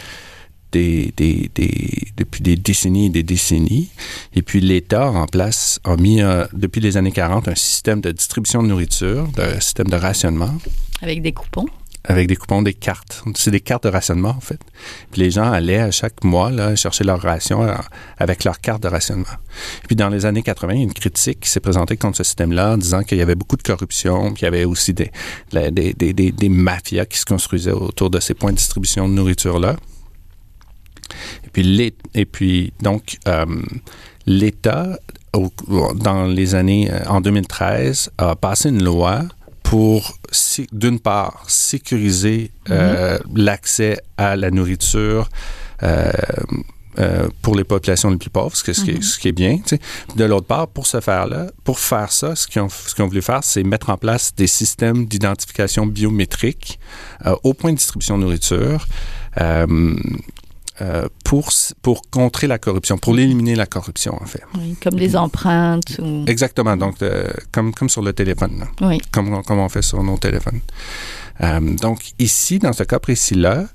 des, 0.71 1.13
des, 1.15 1.49
des- 1.55 2.07
depuis 2.17 2.41
des 2.41 2.55
décennies 2.57 3.05
et 3.05 3.09
des 3.09 3.23
décennies. 3.23 3.89
Et 4.35 4.41
puis 4.41 4.59
l'État 4.59 5.09
en 5.09 5.25
place 5.25 5.79
a 5.85 5.95
mis, 5.95 6.21
euh, 6.21 6.45
depuis 6.53 6.81
les 6.81 6.97
années 6.97 7.11
40, 7.13 7.47
un 7.47 7.55
système 7.55 8.01
de 8.01 8.11
distribution 8.11 8.61
de 8.61 8.67
nourriture, 8.67 9.27
un 9.37 9.59
système 9.61 9.87
de 9.87 9.95
rationnement 9.95 10.53
Avec 11.01 11.21
des 11.21 11.31
coupons. 11.31 11.65
Avec 12.07 12.27
des 12.27 12.35
coupons, 12.35 12.61
des 12.61 12.73
cartes. 12.73 13.23
C'est 13.35 13.51
des 13.51 13.59
cartes 13.59 13.83
de 13.83 13.89
rationnement, 13.89 14.29
en 14.29 14.39
fait. 14.39 14.59
Puis 15.11 15.21
les 15.21 15.31
gens 15.31 15.51
allaient 15.51 15.79
à 15.79 15.91
chaque 15.91 16.23
mois 16.23 16.51
là, 16.51 16.75
chercher 16.75 17.03
leur 17.03 17.21
ration 17.21 17.63
euh, 17.63 17.73
avec 18.17 18.43
leur 18.43 18.59
carte 18.61 18.83
de 18.83 18.87
rationnement. 18.87 19.25
Puis 19.87 19.95
dans 19.95 20.09
les 20.09 20.25
années 20.25 20.43
80, 20.43 20.73
il 20.73 20.77
y 20.77 20.81
a 20.81 20.83
une 20.83 20.93
critique 20.93 21.39
qui 21.41 21.49
s'est 21.49 21.59
présentée 21.59 21.97
contre 21.97 22.17
ce 22.17 22.23
système-là 22.23 22.73
en 22.73 22.77
disant 22.77 23.01
qu'il 23.03 23.17
y 23.17 23.21
avait 23.21 23.35
beaucoup 23.35 23.57
de 23.57 23.63
corruption, 23.63 24.33
qu'il 24.33 24.45
y 24.45 24.47
avait 24.47 24.65
aussi 24.65 24.93
des, 24.93 25.11
des, 25.51 25.71
des, 25.93 26.13
des, 26.13 26.31
des 26.31 26.49
mafias 26.49 27.05
qui 27.05 27.17
se 27.17 27.25
construisaient 27.25 27.71
autour 27.71 28.09
de 28.09 28.19
ces 28.19 28.33
points 28.33 28.51
de 28.51 28.57
distribution 28.57 29.07
de 29.09 29.13
nourriture-là. 29.13 29.75
Et 31.45 31.49
puis, 31.51 31.63
l'É- 31.63 31.95
et 32.13 32.25
puis 32.25 32.73
donc, 32.81 33.17
euh, 33.27 33.45
l'État, 34.25 34.99
dans 35.95 36.25
les 36.25 36.55
années, 36.55 36.89
euh, 36.91 37.03
en 37.07 37.21
2013, 37.21 38.09
a 38.17 38.35
passé 38.35 38.69
une 38.69 38.83
loi 38.83 39.23
pour, 39.65 40.17
d'une 40.71 40.99
part, 40.99 41.43
sécuriser 41.47 42.51
euh, 42.69 43.17
l'accès 43.35 43.99
à 44.17 44.35
la 44.35 44.51
nourriture 44.51 45.27
euh, 45.83 46.11
euh, 46.99 47.27
pour 47.41 47.55
les 47.55 47.65
populations 47.65 48.09
les 48.09 48.17
plus 48.17 48.29
pauvres, 48.29 48.55
ce, 48.55 48.63
que- 48.63 48.71
ce 48.73 48.83
qui, 48.85 48.91
est, 48.91 49.01
ce 49.03 49.19
qui 49.19 49.27
est 49.27 49.33
bien. 49.33 49.57
tu 49.57 49.75
sais. 49.75 49.79
De 50.15 50.23
l'autre 50.23 50.47
part, 50.47 50.67
pour 50.69 50.85
ce 50.87 51.01
faire-là, 51.01 51.47
pour 51.65 51.79
faire 51.79 52.11
ça, 52.11 52.35
ce 52.37 52.47
qu'ils 52.47 52.61
ont, 52.61 52.69
ce 52.69 52.93
qu'ils 52.95 53.03
ont 53.03 53.07
voulu 53.07 53.21
faire, 53.21 53.43
c'est 53.43 53.63
mettre 53.63 53.89
en 53.89 53.97
place 53.97 54.33
des 54.37 54.47
systèmes 54.47 55.05
d'identification 55.05 55.85
biométrique 55.87 56.79
euh, 57.25 57.35
au 57.43 57.53
point 57.53 57.71
de 57.73 57.77
distribution 57.77 58.17
de 58.17 58.23
nourriture. 58.23 58.87
Euh, 59.41 59.93
euh, 60.81 61.07
pour, 61.23 61.49
pour 61.81 62.01
contrer 62.09 62.47
la 62.47 62.57
corruption, 62.59 62.97
pour 62.97 63.17
éliminer 63.17 63.55
la 63.55 63.65
corruption, 63.65 64.13
en 64.21 64.25
fait. 64.25 64.43
Oui, 64.57 64.75
comme 64.83 64.95
des 64.95 65.15
empreintes. 65.15 65.99
Ou... 65.99 66.25
Exactement, 66.27 66.75
donc 66.77 67.01
euh, 67.01 67.31
comme, 67.51 67.73
comme 67.73 67.89
sur 67.89 68.01
le 68.01 68.11
téléphone, 68.13 68.59
là. 68.59 68.67
Oui. 68.87 68.99
Comme, 69.11 69.41
comme 69.43 69.59
on 69.59 69.69
fait 69.69 69.81
sur 69.81 70.03
nos 70.03 70.17
téléphones. 70.17 70.59
Euh, 71.41 71.59
donc 71.75 71.99
ici, 72.19 72.59
dans 72.59 72.73
ce 72.73 72.83
cas 72.83 72.99
précis-là, 72.99 73.65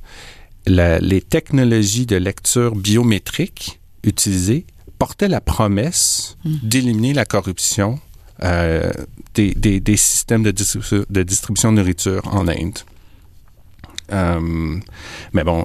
les 0.67 1.21
technologies 1.23 2.07
de 2.07 2.17
lecture 2.17 2.75
biométrique 2.77 3.81
utilisées 4.05 4.67
portaient 4.99 5.29
la 5.29 5.41
promesse 5.41 6.37
Mm. 6.45 6.55
d'éliminer 6.63 7.13
la 7.15 7.25
corruption 7.25 7.99
euh, 8.43 8.91
des, 9.35 9.55
des- 9.55 9.81
des 9.81 9.97
systèmes 9.97 10.43
de, 10.43 10.51
distribu- 10.51 11.05
de 11.11 11.23
distribution 11.23 11.73
de 11.73 11.79
nourriture 11.79 12.23
en 12.33 12.47
Inde. 12.49 12.79
Euh, 14.13 14.79
mais 15.33 15.45
bon, 15.45 15.65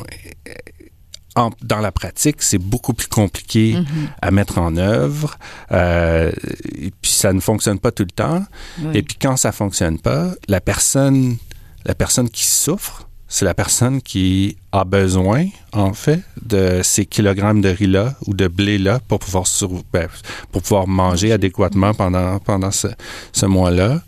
en- 1.36 1.52
dans 1.62 1.80
la 1.80 1.92
pratique, 1.92 2.42
c'est 2.42 2.58
beaucoup 2.58 2.94
plus 2.94 3.08
compliqué 3.08 3.74
Mhm. 3.76 3.86
à 4.22 4.32
mettre 4.32 4.58
en 4.58 4.78
œuvre. 4.78 5.38
Euh, 5.72 6.32
et 6.76 6.92
puis 7.02 7.12
ça 7.12 7.34
ne 7.34 7.40
fonctionne 7.40 7.80
pas 7.80 7.92
tout 7.92 8.04
le 8.04 8.12
temps. 8.12 8.44
Oui. 8.80 8.98
Et 8.98 9.02
puis 9.04 9.18
quand 9.22 9.36
ça 9.38 9.52
fonctionne 9.52 10.00
pas, 10.00 10.32
la 10.48 10.62
personne, 10.62 11.38
la 11.86 11.94
personne 11.96 12.30
qui 12.30 12.46
souffre, 12.46 13.08
c'est 13.36 13.44
la 13.44 13.54
personne 13.54 14.02
qui 14.02 14.56
a 14.72 14.86
besoin, 14.86 15.48
en 15.74 15.92
fait, 15.92 16.22
de 16.42 16.80
ces 16.84 17.06
kilogrammes 17.06 17.60
de 17.60 17.68
riz-là 17.68 18.16
ou 18.28 18.34
de 18.34 18.48
blé-là 18.48 19.02
pour 19.10 19.20
pouvoir, 19.20 19.46
sur- 19.46 19.84
ben, 19.92 20.08
pour 20.54 20.62
pouvoir 20.62 20.88
manger 20.88 21.34
adéquatement 21.34 21.94
pendant, 21.94 22.40
pendant 22.40 22.72
ce, 22.72 22.88
ce 23.34 23.46
mois-là. 23.46 24.02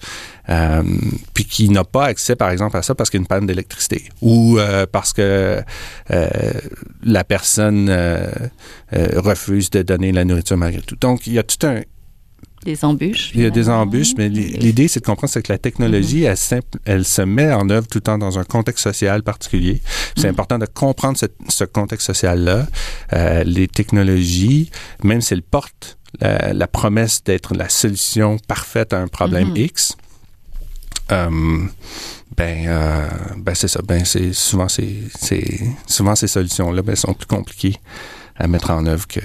Euh, 0.48 0.82
puis 1.34 1.44
qui 1.44 1.68
n'a 1.68 1.84
pas 1.84 2.06
accès, 2.06 2.38
par 2.38 2.52
exemple, 2.52 2.78
à 2.78 2.82
ça 2.82 2.96
parce 2.96 3.10
qu'il 3.10 3.18
y 3.18 3.22
a 3.22 3.24
une 3.24 3.28
panne 3.28 3.46
d'électricité 3.48 4.06
ou 4.22 4.60
euh, 4.60 4.86
parce 4.90 5.12
que 5.12 5.62
euh, 6.12 6.52
la 7.04 7.26
personne 7.26 7.94
refuse 8.94 9.70
de 9.72 9.82
donner 9.82 10.14
la 10.14 10.24
nourriture 10.24 10.56
malgré 10.56 10.82
tout. 10.84 10.96
Donc, 11.02 11.28
il 11.28 11.34
y 11.34 11.40
a 11.40 11.44
tout 11.44 11.68
un, 11.68 11.82
Des 12.66 12.84
embûches. 12.84 13.32
il 13.34 13.42
y 13.42 13.46
a 13.46 13.50
des 13.50 13.70
embûches, 13.70 14.14
mais 14.18 14.28
l'i- 14.30 14.52
l'idée, 14.58 14.88
c'est 14.88 15.00
de 15.00 15.06
comprendre 15.06 15.32
c'est 15.32 15.42
que 15.42 15.52
la 15.54 15.58
technologie, 15.60 16.24
elle, 16.24 16.36
simple- 16.36 16.80
elle 16.86 17.06
se 17.06 17.22
met 17.22 17.54
en 17.54 17.70
œuvre 17.70 17.88
tout 17.88 18.00
le 18.00 18.04
temps 18.04 18.18
dans 18.18 18.40
un 18.40 18.44
contexte 18.44 18.84
social 18.84 19.24
particulier. 19.24 19.82
C'est 20.18 20.24
Mhm. 20.26 20.32
important 20.32 20.58
de 20.60 20.66
comprendre 20.66 21.18
ce, 21.18 21.28
ce 21.50 21.64
contexte 21.64 22.08
social-là. 22.08 22.68
Euh, 23.14 23.44
les 23.46 23.68
technologies, 23.68 24.70
même 25.04 25.22
si 25.22 25.34
elles 25.34 25.44
portent 25.44 25.98
la, 26.20 26.52
la 26.54 26.68
promesse 26.68 27.24
d'être 27.24 27.54
la 27.56 27.70
solution 27.70 28.38
parfaite 28.48 28.92
à 28.92 29.00
un 29.00 29.08
problème 29.08 29.50
Mhm. 29.50 29.58
X, 29.58 29.96
euh, 31.12 31.30
ben, 32.36 32.68
euh, 32.68 33.08
ben 33.38 33.56
c'est 33.56 33.68
ça. 33.68 33.82
Ben, 33.88 34.04
c'est 34.04 34.34
souvent 34.34 34.68
ces, 34.68 35.04
souvent 35.86 36.16
ces 36.16 36.28
solutions-là, 36.28 36.82
ben, 36.82 36.96
sont 36.96 37.14
plus 37.14 37.28
compliquées 37.28 37.78
à 38.36 38.48
mettre 38.48 38.72
en 38.72 38.86
œuvre 38.86 39.08
que, 39.08 39.20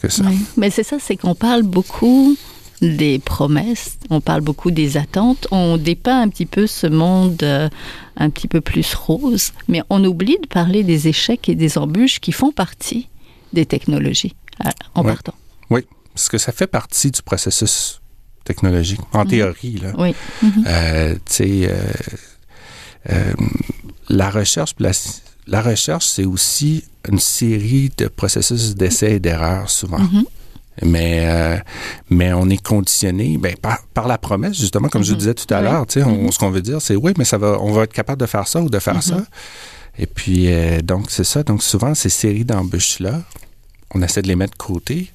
que 0.00 0.08
ça. 0.08 0.22
Oui. 0.26 0.38
Mais 0.56 0.70
c'est 0.70 0.84
ça, 0.84 0.96
c'est 1.00 1.16
qu'on 1.16 1.34
parle 1.34 1.62
beaucoup 1.62 2.36
des 2.84 3.18
promesses, 3.18 3.98
on 4.10 4.20
parle 4.20 4.40
beaucoup 4.42 4.70
des 4.70 4.96
attentes, 4.96 5.46
on 5.50 5.76
dépeint 5.76 6.20
un 6.22 6.28
petit 6.28 6.46
peu 6.46 6.66
ce 6.66 6.86
monde 6.86 7.42
euh, 7.42 7.68
un 8.16 8.30
petit 8.30 8.48
peu 8.48 8.60
plus 8.60 8.94
rose, 8.94 9.52
mais 9.68 9.82
on 9.90 10.04
oublie 10.04 10.36
de 10.42 10.46
parler 10.48 10.82
des 10.84 11.08
échecs 11.08 11.48
et 11.48 11.54
des 11.54 11.78
embûches 11.78 12.20
qui 12.20 12.32
font 12.32 12.52
partie 12.52 13.08
des 13.52 13.66
technologies 13.66 14.34
euh, 14.64 14.70
en 14.94 15.02
partant. 15.04 15.34
Parce 16.14 16.28
que 16.28 16.38
ça 16.38 16.52
fait 16.52 16.68
partie 16.68 17.10
du 17.10 17.22
processus 17.22 18.00
technologique, 18.44 19.00
en 19.12 19.24
Mhm. 19.24 19.28
théorie. 19.30 19.78
Là. 19.82 19.92
Oui. 19.98 20.14
Mhm. 20.42 20.64
Euh, 20.68 21.14
tu 21.14 21.20
sais, 21.26 21.68
euh, 21.68 21.82
euh, 23.10 23.32
la 24.08 24.30
recherche, 24.30 24.74
la, 24.78 24.92
la 25.48 25.60
recherche, 25.60 26.06
c'est 26.06 26.24
aussi 26.24 26.84
une 27.10 27.18
série 27.18 27.90
de 27.98 28.06
processus 28.06 28.76
d'essais 28.76 29.14
et 29.14 29.18
d'erreurs 29.18 29.68
souvent. 29.70 29.98
Mhm. 29.98 30.24
Mais, 30.82 31.24
euh, 31.26 31.56
mais 32.10 32.32
on 32.32 32.48
est 32.50 32.60
conditionné 32.62 33.38
ben, 33.38 33.54
par, 33.56 33.82
par 33.94 34.08
la 34.08 34.18
promesse, 34.18 34.56
justement, 34.58 34.88
comme 34.88 35.04
je 35.04 35.12
Mhm. 35.12 35.18
disais 35.18 35.34
tout 35.34 35.52
à 35.54 35.58
Oui. 35.58 35.64
l'heure. 35.64 35.86
tu 35.86 36.00
sais, 36.00 36.06
on- 36.06 36.24
Mhm. 36.24 36.32
Ce 36.32 36.38
qu'on 36.38 36.50
veut 36.50 36.62
dire, 36.62 36.82
c'est 36.82 36.96
oui, 36.96 37.12
mais 37.16 37.24
ça 37.24 37.38
va, 37.38 37.58
on 37.60 37.72
va 37.72 37.84
être 37.84 37.92
capable 37.92 38.20
de 38.20 38.26
faire 38.26 38.48
ça 38.48 38.60
ou 38.60 38.68
de 38.68 38.78
faire 38.80 38.96
Mhm. 38.96 39.02
ça. 39.02 39.22
Et 39.98 40.06
puis, 40.06 40.52
euh, 40.52 40.82
donc, 40.82 41.10
c'est 41.10 41.22
ça. 41.24 41.44
Donc, 41.44 41.62
souvent, 41.62 41.94
ces 41.94 42.08
séries 42.08 42.44
d'embûches-là, 42.44 43.22
on 43.94 44.02
essaie 44.02 44.22
de 44.22 44.28
les 44.28 44.36
mettre 44.36 44.54
de 44.54 44.62
côté 44.62 45.10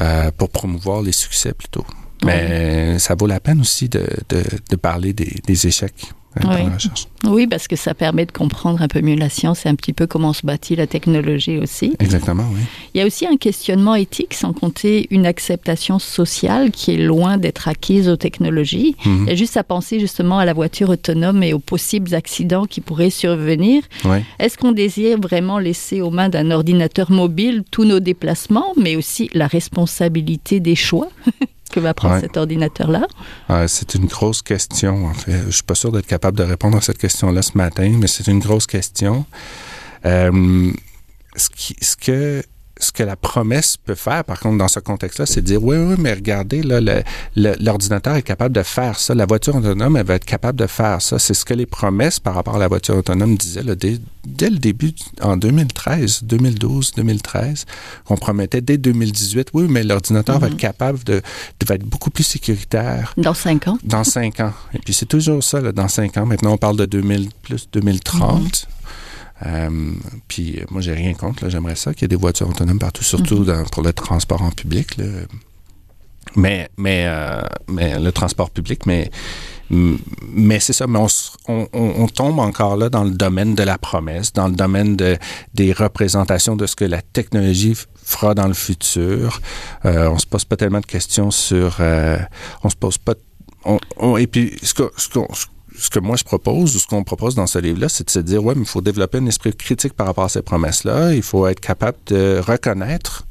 euh, 0.00 0.30
pour 0.36 0.48
promouvoir 0.50 1.02
les 1.02 1.10
succès 1.12 1.52
plutôt. 1.52 1.84
Mais 2.24 2.98
ça 2.98 3.14
vaut 3.14 3.26
la 3.26 3.40
peine 3.40 3.60
aussi 3.60 3.88
de, 3.88 4.04
de, 4.28 4.42
de 4.70 4.76
parler 4.76 5.12
des, 5.12 5.36
des 5.46 5.66
échecs 5.66 5.94
dans 6.42 6.50
Oui. 6.54 6.64
la 6.66 6.74
recherche. 6.74 7.06
Oui, 7.24 7.46
parce 7.48 7.66
que 7.66 7.74
ça 7.74 7.94
permet 7.94 8.24
de 8.24 8.30
comprendre 8.30 8.80
un 8.80 8.86
peu 8.86 9.00
mieux 9.00 9.16
la 9.16 9.28
science 9.28 9.66
et 9.66 9.68
un 9.68 9.74
petit 9.74 9.92
peu 9.92 10.06
comment 10.06 10.32
se 10.32 10.46
bâtit 10.46 10.76
la 10.76 10.86
technologie 10.86 11.58
aussi. 11.58 11.96
Exactement, 11.98 12.44
oui. 12.52 12.60
Il 12.94 12.98
y 12.98 13.02
a 13.02 13.06
aussi 13.06 13.26
un 13.26 13.36
questionnement 13.36 13.96
éthique, 13.96 14.34
sans 14.34 14.52
compter 14.52 15.08
une 15.10 15.26
acceptation 15.26 15.98
sociale 15.98 16.70
qui 16.70 16.94
est 16.94 16.98
loin 16.98 17.38
d'être 17.38 17.66
acquise 17.66 18.08
aux 18.08 18.16
technologies. 18.16 18.94
Il 19.04 19.24
y 19.26 19.30
a 19.30 19.34
juste 19.34 19.56
à 19.56 19.64
penser 19.64 19.98
justement 19.98 20.38
à 20.38 20.44
la 20.44 20.52
voiture 20.52 20.90
autonome 20.90 21.42
et 21.42 21.54
aux 21.54 21.58
possibles 21.58 22.14
accidents 22.14 22.66
qui 22.66 22.80
pourraient 22.82 23.10
survenir. 23.10 23.82
Oui. 24.04 24.18
Est-ce 24.38 24.58
qu'on 24.58 24.72
désire 24.72 25.18
vraiment 25.20 25.58
laisser 25.58 26.02
aux 26.02 26.10
mains 26.10 26.28
d'un 26.28 26.50
ordinateur 26.52 27.10
mobile 27.10 27.64
tous 27.70 27.84
nos 27.84 27.98
déplacements, 28.00 28.74
mais 28.76 28.94
aussi 28.94 29.28
la 29.34 29.48
responsabilité 29.48 30.60
des 30.60 30.76
choix? 30.76 31.08
que 31.68 31.80
va 31.80 31.94
prendre 31.94 32.14
Ouais. 32.16 32.20
cet 32.20 32.36
ordinateur-là? 32.36 33.06
Euh, 33.50 33.66
c'est 33.68 33.94
une 33.94 34.06
grosse 34.06 34.42
question, 34.42 35.06
en 35.06 35.14
fait. 35.14 35.42
Je 35.46 35.50
suis 35.50 35.62
pas 35.62 35.74
sûr 35.74 35.92
d'être 35.92 36.06
capable 36.06 36.36
de 36.38 36.42
répondre 36.44 36.76
à 36.78 36.80
cette 36.80 36.98
question-là 36.98 37.42
ce 37.42 37.56
matin, 37.56 37.92
mais 37.98 38.06
c'est 38.06 38.26
une 38.26 38.38
grosse 38.40 38.66
question. 38.66 39.24
Euh, 40.06 40.70
ce, 41.36 41.48
qui, 41.50 41.76
ce, 41.80 41.96
que, 41.96 42.42
ce 42.80 42.92
que 42.92 43.02
la 43.02 43.16
promesse 43.16 43.76
peut 43.76 43.94
faire, 43.94 44.24
par 44.24 44.38
contre, 44.40 44.58
dans 44.58 44.68
ce 44.68 44.80
contexte-là, 44.80 45.26
c'est 45.26 45.40
de 45.40 45.46
dire, 45.46 45.62
oui, 45.62 45.76
oui, 45.76 45.94
mais 45.98 46.12
regardez, 46.12 46.62
là, 46.62 46.80
l'ordinateur 47.34 48.14
est 48.16 48.22
capable 48.22 48.54
de 48.54 48.62
faire 48.62 48.98
ça. 48.98 49.14
La 49.14 49.26
voiture 49.26 49.56
autonome, 49.56 49.96
elle 49.96 50.06
va 50.06 50.14
être 50.14 50.24
capable 50.24 50.58
de 50.58 50.66
faire 50.66 51.00
ça. 51.02 51.18
C'est 51.18 51.34
ce 51.34 51.44
que 51.44 51.54
les 51.54 51.66
promesses 51.66 52.20
par 52.20 52.34
rapport 52.34 52.56
à 52.56 52.58
la 52.58 52.68
voiture 52.68 52.96
autonome 52.96 53.36
disaient 53.36 53.62
là, 53.62 53.74
dès, 53.74 53.98
dès 54.26 54.50
le 54.50 54.58
début, 54.58 54.92
en 55.20 55.36
2013, 55.36 56.24
2012, 56.24 56.92
2013. 56.96 57.64
On 58.10 58.16
promettait 58.16 58.60
dès 58.60 58.78
2018, 58.78 59.48
oui, 59.54 59.66
mais 59.68 59.82
l'ordinateur 59.82 60.38
va 60.38 60.46
Mhm. 60.48 60.52
être 60.54 60.58
capable 60.58 61.02
de, 61.04 61.14
de 61.60 61.66
va 61.66 61.74
être 61.74 61.84
beaucoup 61.84 62.10
plus 62.10 62.24
sécuritaire 62.24 63.12
dans 63.16 63.34
cinq 63.34 63.68
ans 63.68 63.78
dans 63.84 64.04
cinq 64.04 64.40
ans. 64.40 64.52
Et 64.74 64.78
puis 64.78 64.94
c'est 64.94 65.06
toujours 65.06 65.42
ça, 65.42 65.60
là, 65.60 65.72
dans 65.72 65.88
cinq 65.88 66.16
ans. 66.16 66.26
Maintenant, 66.26 66.52
on 66.52 66.56
parle 66.58 66.76
de 66.76 66.86
2000, 66.86 67.28
plus 67.42 67.68
2030. 67.72 68.66
Euh, 69.46 69.92
puis 70.26 70.58
euh, 70.58 70.64
moi, 70.70 70.80
j'ai 70.80 70.92
rien 70.94 71.14
contre. 71.14 71.44
là. 71.44 71.50
J'aimerais 71.50 71.76
ça 71.76 71.92
qu'il 71.94 72.02
y 72.02 72.04
ait 72.06 72.08
des 72.08 72.16
voitures 72.16 72.48
autonomes 72.48 72.78
partout, 72.78 73.04
surtout 73.04 73.44
dans- 73.44 73.64
pour 73.64 73.82
le 73.82 73.92
transport 73.92 74.42
en 74.42 74.50
public. 74.50 74.96
là. 74.96 75.04
Mais, 76.36 76.68
mais, 76.76 77.04
euh, 77.06 77.40
mais 77.68 77.98
le 77.98 78.12
transport 78.12 78.50
public, 78.50 78.84
mais, 78.84 79.10
mais 79.70 80.60
c'est 80.60 80.72
ça. 80.74 80.86
Mais 80.86 80.98
on, 80.98 81.06
on, 81.48 81.68
on- 81.72 82.06
tombe 82.08 82.38
encore 82.38 82.76
là 82.76 82.88
dans 82.90 83.04
le 83.04 83.10
domaine 83.12 83.54
de 83.54 83.62
la 83.62 83.78
promesse, 83.78 84.32
dans 84.32 84.48
le 84.48 84.54
domaine 84.54 84.96
de, 84.96 85.16
des 85.54 85.72
représentations 85.72 86.56
de 86.56 86.66
ce 86.66 86.76
que 86.76 86.84
la 86.84 87.00
technologie 87.00 87.76
fera 88.04 88.34
dans 88.34 88.46
le 88.48 88.54
futur. 88.54 89.40
Euh, 89.84 90.08
on 90.10 90.18
se 90.18 90.26
pose 90.26 90.44
pas 90.44 90.56
tellement 90.56 90.80
de 90.80 90.86
questions 90.86 91.30
sur... 91.30 91.76
euh, 91.80 92.18
on 92.64 92.68
se 92.70 92.76
pose 92.76 92.98
pas... 92.98 93.14
on- 93.64 93.78
on- 93.96 94.16
et 94.16 94.26
puis, 94.26 94.54
ce 94.62 94.74
que, 94.74 94.90
ce 94.96 95.08
qu'on- 95.08 95.28
ce 95.78 95.90
que 95.90 95.98
moi 96.00 96.16
je 96.16 96.24
propose, 96.24 96.74
ou 96.76 96.78
ce 96.78 96.86
qu'on 96.86 97.04
propose 97.04 97.34
dans 97.34 97.46
ce 97.46 97.58
livre-là, 97.58 97.88
c'est 97.88 98.04
de 98.04 98.10
se 98.10 98.18
dire, 98.18 98.44
ouais, 98.44 98.54
mais 98.54 98.62
il 98.62 98.68
faut 98.68 98.80
développer 98.80 99.18
un 99.18 99.26
esprit 99.26 99.54
critique 99.54 99.92
par 99.94 100.06
rapport 100.08 100.24
à 100.24 100.28
ces 100.28 100.42
promesses-là. 100.42 101.14
Il 101.14 101.22
faut 101.22 101.46
être 101.46 101.60
capable 101.60 101.98
de 102.08 102.40
reconnaître 102.44 103.26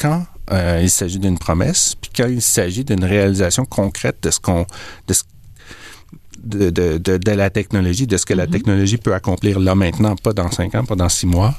quand 0.00 0.24
euh, 0.52 0.80
il 0.82 0.90
s'agit 0.90 1.18
d'une 1.18 1.38
promesse, 1.38 1.94
puis 2.00 2.10
quand 2.16 2.26
il 2.26 2.42
s'agit 2.42 2.84
d'une 2.84 3.04
réalisation 3.04 3.64
concrète 3.64 4.16
de 4.22 4.30
ce 4.30 4.40
qu'on, 4.40 4.66
de, 5.06 5.14
ce- 5.14 5.22
de, 6.42 6.70
de, 6.70 6.98
de, 6.98 7.16
de 7.18 7.30
la 7.30 7.50
technologie, 7.50 8.06
de 8.06 8.16
ce 8.16 8.26
que 8.26 8.34
la 8.34 8.46
Mhm. 8.46 8.52
technologie 8.52 8.96
peut 8.96 9.14
accomplir 9.14 9.60
là 9.60 9.74
maintenant, 9.74 10.16
pas 10.16 10.32
dans 10.32 10.50
cinq 10.50 10.74
ans, 10.74 10.84
pas 10.84 10.96
dans 10.96 11.08
six 11.08 11.26
mois. 11.26 11.54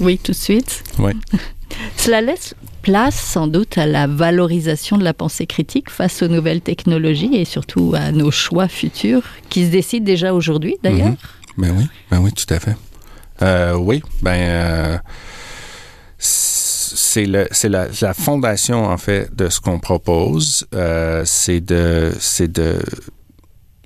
Oui, 0.00 0.18
tout 0.18 0.32
de 0.32 0.36
suite. 0.36 0.84
Oui. 0.98 1.12
Cela 1.96 2.20
laisse 2.20 2.54
place 2.82 3.14
sans 3.14 3.46
doute 3.46 3.78
à 3.78 3.86
la 3.86 4.06
valorisation 4.06 4.98
de 4.98 5.04
la 5.04 5.14
pensée 5.14 5.46
critique 5.46 5.90
face 5.90 6.22
aux 6.22 6.28
nouvelles 6.28 6.60
technologies 6.60 7.34
et 7.34 7.44
surtout 7.44 7.94
à 7.96 8.12
nos 8.12 8.30
choix 8.30 8.68
futurs 8.68 9.22
qui 9.48 9.64
se 9.64 9.70
décident 9.70 10.04
déjà 10.04 10.34
aujourd'hui 10.34 10.76
d'ailleurs. 10.82 11.08
Mhm. 11.08 11.16
Ben 11.56 11.74
oui, 11.76 11.86
ben 12.10 12.18
oui, 12.18 12.32
tout 12.32 12.52
à 12.52 12.58
fait. 12.58 12.76
Euh, 13.42 13.74
oui, 13.74 14.02
ben 14.22 14.36
euh, 14.36 14.98
c'est 16.18 17.26
le 17.26 17.46
c'est 17.50 17.68
la, 17.68 17.86
la 18.00 18.14
fondation 18.14 18.84
en 18.84 18.96
fait 18.98 19.34
de 19.34 19.48
ce 19.48 19.60
qu'on 19.60 19.78
propose, 19.78 20.66
euh, 20.74 21.22
c'est 21.24 21.60
de 21.60 22.12
c'est 22.18 22.52
de 22.52 22.78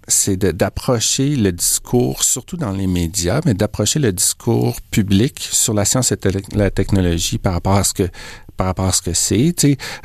c'est 0.09 0.37
d'approcher 0.37 1.37
le 1.37 1.53
discours, 1.53 2.25
surtout 2.25 2.57
dans 2.57 2.73
les 2.73 2.87
médias, 2.87 3.41
mais 3.45 3.55
d'approcher 3.55 3.99
le 3.99 4.13
discours 4.13 4.81
public 4.91 5.39
sur 5.41 5.75
la 5.75 5.85
science 5.85 6.13
et 6.13 6.19
la 6.53 6.71
technologie 6.71 7.39
par 7.39 7.53
rapport 7.53 7.77
à 7.77 7.85
ce 7.85 7.95
que 7.95 8.09
par 8.57 8.67
rapport 8.67 8.87
à 8.87 8.93
ce 8.93 9.03
que 9.03 9.13
c'est. 9.13 9.55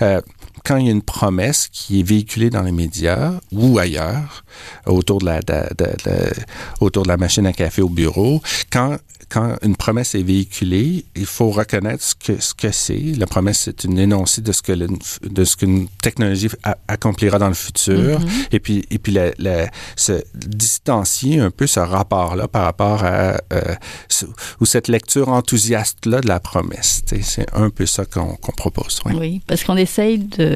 Euh, 0.02 0.22
quand 0.64 0.78
il 0.78 0.86
y 0.86 0.90
a 0.90 0.92
une 0.92 1.02
promesse 1.02 1.68
qui 1.72 2.00
est 2.00 2.04
véhiculée 2.04 2.50
dans 2.50 2.62
les 2.62 2.72
médias 2.72 3.34
ou 3.52 3.80
ailleurs, 3.80 4.44
autour 4.86 5.20
de 5.20 5.26
la, 5.26 5.42
de, 5.42 5.62
de, 5.78 5.86
de, 6.06 6.32
autour 6.80 7.04
de 7.04 7.10
la 7.10 7.18
machine 7.18 7.46
à 7.46 7.54
café 7.54 7.82
au 7.82 7.90
bureau, 7.90 8.42
quand 8.72 8.98
quand 9.34 9.56
une 9.64 9.76
promesse 9.76 10.14
est 10.14 10.22
véhiculée, 10.22 11.06
il 11.16 11.26
faut 11.26 11.50
reconnaître 11.50 12.04
ce 12.04 12.14
que 12.14 12.40
ce 12.40 12.54
que 12.54 12.72
c'est. 12.72 13.02
La 13.18 13.26
promesse, 13.26 13.62
c'est 13.66 13.84
une 13.84 13.98
énoncé 13.98 14.42
de 14.42 14.52
ce 14.52 14.62
que 14.62 14.74
le, 14.74 14.88
de 15.28 15.44
ce 15.44 15.58
qu'une 15.58 15.88
technologie 16.04 16.50
a, 16.64 16.78
accomplira 16.88 17.40
dans 17.40 17.48
le 17.48 17.56
futur, 17.56 18.20
mm 18.20 18.24
-hmm. 18.24 18.48
et 18.56 18.60
puis 18.60 18.86
et 18.92 19.00
puis 19.00 19.12
la, 19.12 19.32
la, 19.40 19.72
se 19.96 20.24
distancier 20.36 21.40
un 21.40 21.52
peu 21.60 21.66
ce 21.66 21.80
rapport-là 21.80 22.48
par 22.48 22.64
rapport 22.66 23.04
à 23.04 23.42
euh, 23.54 23.76
ce, 24.08 24.26
ou 24.60 24.66
cette 24.74 24.88
lecture 24.88 25.28
enthousiaste-là 25.30 26.22
de 26.22 26.28
la 26.28 26.40
promesse. 26.40 27.02
C'est 27.34 27.50
un 27.66 27.70
peu 27.78 27.86
ça 27.96 28.04
qu'on 28.06 28.36
qu 28.36 28.52
propose. 28.64 29.02
Oui, 29.06 29.14
oui 29.24 29.42
parce 29.48 29.64
qu'on 29.64 29.78
essaye 29.88 30.18
de 30.20 30.53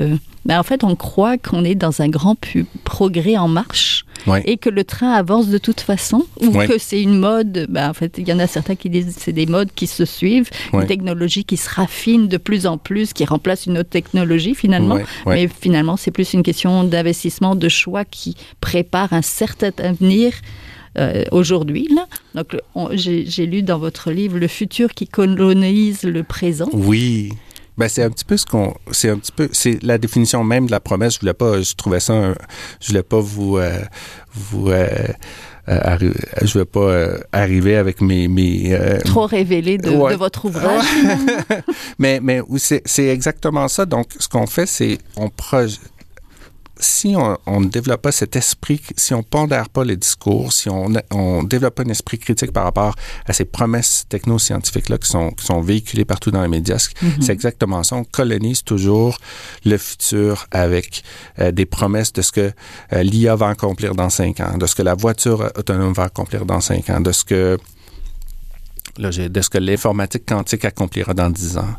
ben, 0.47 0.59
en 0.59 0.63
fait, 0.63 0.85
on 0.85 0.95
croit 0.95 1.37
qu'on 1.37 1.65
est 1.65 1.75
dans 1.75 2.01
un 2.01 2.07
grand 2.07 2.37
progrès 2.85 3.35
en 3.35 3.49
marche 3.49 4.05
ouais. 4.27 4.41
et 4.45 4.55
que 4.55 4.69
le 4.69 4.85
train 4.85 5.11
avance 5.11 5.49
de 5.49 5.57
toute 5.57 5.81
façon 5.81 6.25
ou 6.41 6.47
ouais. 6.47 6.67
que 6.67 6.77
c'est 6.77 7.01
une 7.01 7.19
mode. 7.19 7.67
Ben, 7.69 7.89
en 7.89 7.93
fait, 7.93 8.17
il 8.17 8.27
y 8.27 8.31
en 8.31 8.39
a 8.39 8.47
certains 8.47 8.75
qui 8.75 8.89
disent 8.89 9.13
c'est 9.17 9.33
des 9.33 9.45
modes 9.45 9.71
qui 9.75 9.87
se 9.87 10.05
suivent, 10.05 10.49
ouais. 10.71 10.81
une 10.81 10.87
technologie 10.87 11.43
qui 11.43 11.57
se 11.57 11.69
raffine 11.69 12.29
de 12.29 12.37
plus 12.37 12.65
en 12.65 12.77
plus, 12.77 13.11
qui 13.11 13.25
remplace 13.25 13.65
une 13.65 13.77
autre 13.77 13.89
technologie 13.89 14.55
finalement. 14.55 14.99
Mais 15.25 15.49
finalement, 15.49 15.97
c'est 15.97 16.11
plus 16.11 16.33
une 16.33 16.43
question 16.43 16.85
d'investissement, 16.85 17.55
de 17.55 17.67
choix 17.67 18.05
qui 18.05 18.37
prépare 18.61 19.11
un 19.11 19.21
certain 19.21 19.71
avenir. 19.79 20.33
Euh, 20.97 21.25
aujourd'hui. 21.31 21.87
Donc, 22.33 22.57
j'ai 22.93 23.45
lu 23.45 23.61
dans 23.61 23.77
votre 23.77 24.09
livre 24.09 24.39
Le 24.39 24.47
futur 24.47 24.95
qui 24.95 25.07
colonise 25.07 26.01
le 26.01 26.23
présent. 26.23 26.69
Oui. 26.73 27.33
Ben, 27.77 27.87
c'est 27.87 28.03
un 28.03 28.09
petit 28.09 28.25
peu 28.25 28.37
ce 28.37 28.45
qu'on 28.45 28.73
c'est 28.91 29.09
un 29.09 29.17
petit 29.17 29.31
peu 29.31 29.49
c'est 29.51 29.81
la 29.83 29.97
définition 29.97 30.43
même 30.43 30.65
de 30.65 30.71
la 30.71 30.79
promesse. 30.79 31.15
Je 31.15 31.19
voulais 31.19 31.33
pas 31.33 31.61
je 31.61 31.75
trouvais 31.75 31.99
ça 31.99 32.13
un, 32.13 32.35
je 32.81 32.87
voulais 32.87 33.03
pas 33.03 33.19
vous 33.19 33.57
euh, 33.57 33.79
vous 34.33 34.69
euh, 34.69 34.87
euh, 35.69 35.97
je 36.43 36.59
vais 36.59 36.65
pas 36.65 36.79
euh, 36.79 37.17
arriver 37.33 37.75
avec 37.75 37.99
mes, 38.01 38.27
mes 38.27 38.73
euh, 38.73 38.99
trop 39.01 39.25
révélé 39.25 39.77
de, 39.77 39.89
ouais. 39.89 40.13
de 40.13 40.17
votre 40.17 40.45
ouvrage. 40.45 40.85
Mais 41.99 42.19
mais 42.21 42.41
c'est 42.57 42.81
c'est 42.85 43.07
exactement 43.07 43.67
ça. 43.67 43.85
Donc 43.85 44.07
ce 44.17 44.27
qu'on 44.27 44.47
fait 44.47 44.65
c'est 44.65 44.97
on 45.15 45.29
projette 45.29 45.81
si 46.79 47.15
on, 47.15 47.37
on, 47.45 47.61
ne 47.61 47.67
développe 47.67 48.01
pas 48.01 48.11
cet 48.11 48.35
esprit, 48.35 48.81
si 48.95 49.13
on 49.13 49.23
pondère 49.23 49.69
pas 49.69 49.83
les 49.83 49.97
discours, 49.97 50.53
si 50.53 50.69
on 50.69 50.89
ne 50.89 51.45
développe 51.47 51.75
pas 51.75 51.83
un 51.83 51.89
esprit 51.89 52.19
critique 52.19 52.51
par 52.51 52.63
rapport 52.63 52.95
à 53.25 53.33
ces 53.33 53.45
promesses 53.45 54.05
technoscientifiques-là 54.09 54.97
qui 54.97 55.09
sont, 55.09 55.31
qui 55.31 55.45
sont 55.45 55.61
véhiculées 55.61 56.05
partout 56.05 56.31
dans 56.31 56.41
les 56.41 56.47
médias, 56.47 56.77
-hmm. 56.77 57.21
c'est 57.21 57.33
exactement 57.33 57.83
ça. 57.83 57.95
On 57.95 58.03
colonise 58.03 58.63
toujours 58.63 59.17
le 59.65 59.77
futur 59.77 60.47
avec 60.51 61.03
euh, 61.39 61.51
des 61.51 61.65
promesses 61.65 62.13
de 62.13 62.21
ce 62.21 62.31
que 62.31 62.51
euh, 62.93 63.03
l'IA 63.03 63.35
va 63.35 63.49
accomplir 63.49 63.95
dans 63.95 64.09
cinq 64.09 64.39
ans, 64.39 64.57
de 64.57 64.65
ce 64.65 64.75
que 64.75 64.83
la 64.83 64.95
voiture 64.95 65.51
autonome 65.55 65.93
va 65.93 66.03
accomplir 66.03 66.45
dans 66.45 66.61
cinq 66.61 66.89
ans, 66.89 67.01
de 67.01 67.11
ce 67.11 67.23
que 67.23 67.57
Là, 68.97 69.11
de 69.11 69.41
ce 69.41 69.49
que 69.49 69.59
l'informatique 69.59 70.25
quantique 70.25 70.65
accomplira 70.65 71.13
dans 71.13 71.29
10 71.29 71.57
ans. 71.57 71.75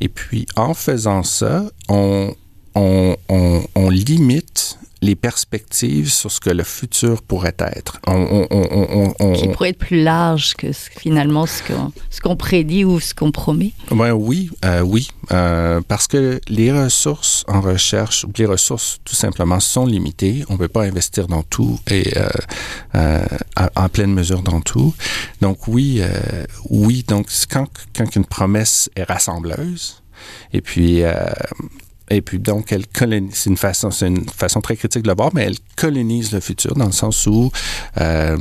Et 0.00 0.08
puis, 0.08 0.46
en 0.54 0.72
faisant 0.72 1.24
ça, 1.24 1.64
on, 1.88 2.34
on, 2.74 3.16
on, 3.28 3.62
on 3.74 3.90
limite 3.90 4.78
les 5.04 5.14
perspectives 5.14 6.10
sur 6.10 6.30
ce 6.30 6.40
que 6.40 6.50
le 6.50 6.64
futur 6.64 7.20
pourrait 7.22 7.56
être. 7.58 8.00
On, 8.06 8.46
on, 8.50 9.14
on, 9.20 9.32
Qui 9.34 9.48
pourrait 9.48 9.70
être 9.70 9.78
plus 9.78 10.02
large 10.02 10.54
que 10.54 10.72
ce, 10.72 10.88
finalement 10.96 11.44
ce 11.46 11.62
qu'on 11.62 11.90
qu 12.30 12.36
prédit 12.36 12.84
ou 12.84 13.00
ce 13.00 13.14
qu'on 13.14 13.30
promet. 13.30 13.72
Ben 13.90 14.12
oui, 14.12 14.50
euh, 14.64 14.80
oui, 14.80 15.08
euh, 15.30 15.82
parce 15.86 16.06
que 16.06 16.40
les 16.48 16.72
ressources 16.72 17.44
en 17.48 17.60
recherche, 17.60 18.24
les 18.38 18.46
ressources 18.46 18.98
tout 19.04 19.14
simplement 19.14 19.60
sont 19.60 19.84
limitées. 19.84 20.44
On 20.48 20.54
ne 20.54 20.58
peut 20.58 20.68
pas 20.68 20.84
investir 20.84 21.26
dans 21.26 21.42
tout 21.42 21.78
et 21.90 22.16
euh, 22.16 22.28
euh, 22.94 23.24
en 23.76 23.88
pleine 23.90 24.12
mesure 24.12 24.40
dans 24.42 24.62
tout. 24.62 24.94
Donc 25.42 25.68
oui, 25.68 25.98
euh, 26.00 26.46
oui. 26.70 27.04
Donc 27.06 27.28
quand, 27.50 27.68
quand 27.94 28.16
une 28.16 28.24
promesse 28.24 28.88
est 28.96 29.04
rassembleuse, 29.04 30.02
et 30.54 30.62
puis 30.62 31.02
euh, 31.02 31.12
et 32.10 32.20
puis 32.20 32.38
donc 32.38 32.72
elle 32.72 32.86
colonise 32.86 33.34
c'est 33.34 33.50
une 33.50 33.56
façon 33.56 33.90
c'est 33.90 34.08
une 34.08 34.28
façon 34.28 34.60
très 34.60 34.76
critique 34.76 35.02
de 35.02 35.08
le 35.08 35.14
voir 35.14 35.30
mais 35.32 35.44
elle 35.44 35.56
colonise 35.76 36.32
le 36.32 36.40
futur 36.40 36.74
dans 36.74 36.86
le 36.86 36.92
sens 36.92 37.26
où 37.26 37.50
euh, 38.00 38.36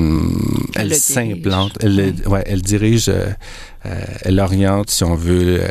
elle, 0.75 0.91
elle 0.91 0.95
s'implante 0.95 1.77
elle, 1.81 1.97
ouais. 1.97 2.27
ouais, 2.27 2.43
elle 2.45 2.61
dirige 2.61 3.09
euh, 3.09 3.31
elle 4.21 4.39
oriente 4.39 4.89
si 4.89 5.03
on 5.03 5.15
veut 5.15 5.61
euh, 5.61 5.69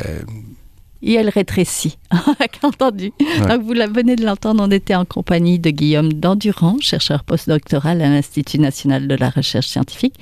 et 1.03 1.15
elle 1.15 1.29
rétrécit. 1.29 1.99
entendu. 2.63 3.13
Ouais. 3.21 3.49
Donc, 3.49 3.63
vous 3.63 3.73
la 3.73 3.89
venez 3.89 4.15
de 4.15 4.25
l'entendre, 4.25 4.63
on 4.65 4.71
était 4.71 4.95
en 4.95 5.05
compagnie 5.05 5.59
de 5.59 5.71
Guillaume 5.71 6.13
Dandurand, 6.13 6.77
chercheur 6.81 7.25
postdoctoral 7.25 8.01
à 8.01 8.09
l'Institut 8.09 8.59
national 8.59 9.09
de 9.09 9.15
la 9.17 9.31
recherche 9.31 9.67
scientifique 9.67 10.15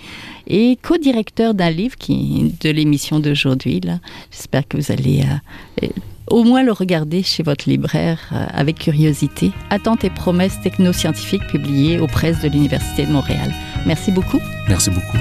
et 0.47 0.79
co-directeur 0.83 1.53
d'un 1.55 1.71
livre 1.71 1.97
qui 1.97 2.55
de 2.63 2.71
l'émission 2.71 3.21
d'aujourd'hui. 3.21 3.83
J'espère 4.31 4.67
que 4.67 4.79
vous 4.79 4.91
allez 4.91 5.23
euh, 5.83 5.87
au 6.31 6.45
moins 6.45 6.63
le 6.63 6.73
regarder 6.73 7.23
chez 7.23 7.43
votre 7.43 7.69
libraire 7.69 8.19
euh, 8.33 8.47
avec 8.53 8.79
curiosité. 8.79 9.53
Attentes 9.69 10.05
et 10.05 10.11
promesses 10.11 10.59
technoscientifiques 10.63 11.47
publiées 11.49 12.01
aux 12.01 12.07
presses 12.07 12.41
de 12.41 12.49
l'Université 12.49 13.05
de 13.05 13.13
Montréal. 13.13 13.53
Merci 13.87 14.11
beaucoup. 14.13 14.41
Merci 14.69 14.89
beaucoup. 14.91 15.19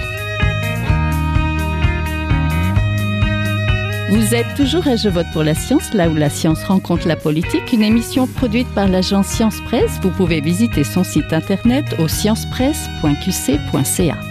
Vous 4.11 4.33
êtes 4.33 4.55
toujours 4.55 4.87
à 4.87 4.95
Je 4.95 5.09
vote 5.09 5.27
pour 5.33 5.43
la 5.43 5.53
science, 5.53 5.93
là 5.93 6.09
où 6.09 6.15
la 6.15 6.31
science 6.31 6.63
rencontre 6.63 7.07
la 7.07 7.15
politique, 7.15 7.71
une 7.73 7.83
émission 7.83 8.25
produite 8.25 8.67
par 8.69 8.87
l'agence 8.87 9.27
Science 9.27 9.61
Presse. 9.61 9.99
Vous 10.01 10.09
pouvez 10.09 10.41
visiter 10.41 10.83
son 10.83 11.03
site 11.03 11.31
internet 11.31 11.85
au 11.99 12.07
sciencepresse.qc.ca. 12.07 14.28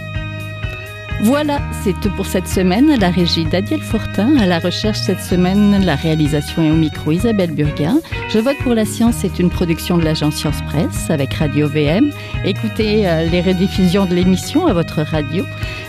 Voilà, 1.21 1.59
c'est 1.83 1.99
tout 1.99 2.09
pour 2.11 2.25
cette 2.25 2.47
semaine. 2.47 2.97
La 2.97 3.09
régie 3.09 3.43
d'Adiel 3.43 3.81
Fortin, 3.81 4.37
à 4.37 4.45
la 4.45 4.59
recherche 4.59 4.99
cette 4.99 5.19
semaine, 5.19 5.83
la 5.85 5.95
réalisation 5.95 6.63
est 6.63 6.71
au 6.71 6.75
micro 6.75 7.11
Isabelle 7.11 7.51
Burguin. 7.51 7.99
Je 8.29 8.39
vote 8.39 8.57
pour 8.63 8.73
la 8.73 8.85
science, 8.85 9.15
c'est 9.17 9.37
une 9.37 9.49
production 9.49 9.97
de 9.97 10.05
l'agence 10.05 10.35
Science 10.35 10.61
Presse 10.67 11.09
avec 11.09 11.33
Radio 11.33 11.67
VM. 11.67 12.11
Écoutez 12.45 13.07
euh, 13.07 13.25
les 13.25 13.41
rediffusions 13.41 14.05
de 14.05 14.15
l'émission 14.15 14.65
à 14.65 14.73
votre 14.73 15.01
radio, 15.01 15.43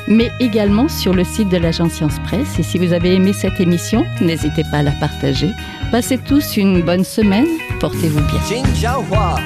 mais 0.09 0.33
également 0.41 0.89
sur 0.89 1.15
le 1.15 1.23
site 1.23 1.49
de 1.49 1.59
l'agence 1.59 1.93
Science 1.93 2.19
Presse. 2.25 2.59
Et 2.59 2.65
si 2.65 2.79
vous 2.79 2.93
avez 2.93 3.15
aimé 3.15 3.33
cette 3.33 3.61
émission, 3.61 4.05
n'hésitez 4.21 4.65
pas 4.65 4.79
à 4.79 4.83
la 4.83 4.93
partager. 4.93 5.51
Passez 5.93 6.19
tous 6.19 6.57
une 6.57 6.83
bonne 6.83 7.05
semaine, 7.05 7.47
portez-vous 7.79 8.21
bien. 8.21 8.65
Jin 8.75 9.37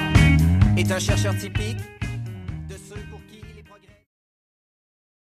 est 0.77 0.91
un 0.91 0.99
chercheur 0.99 1.35
typique 1.37 1.77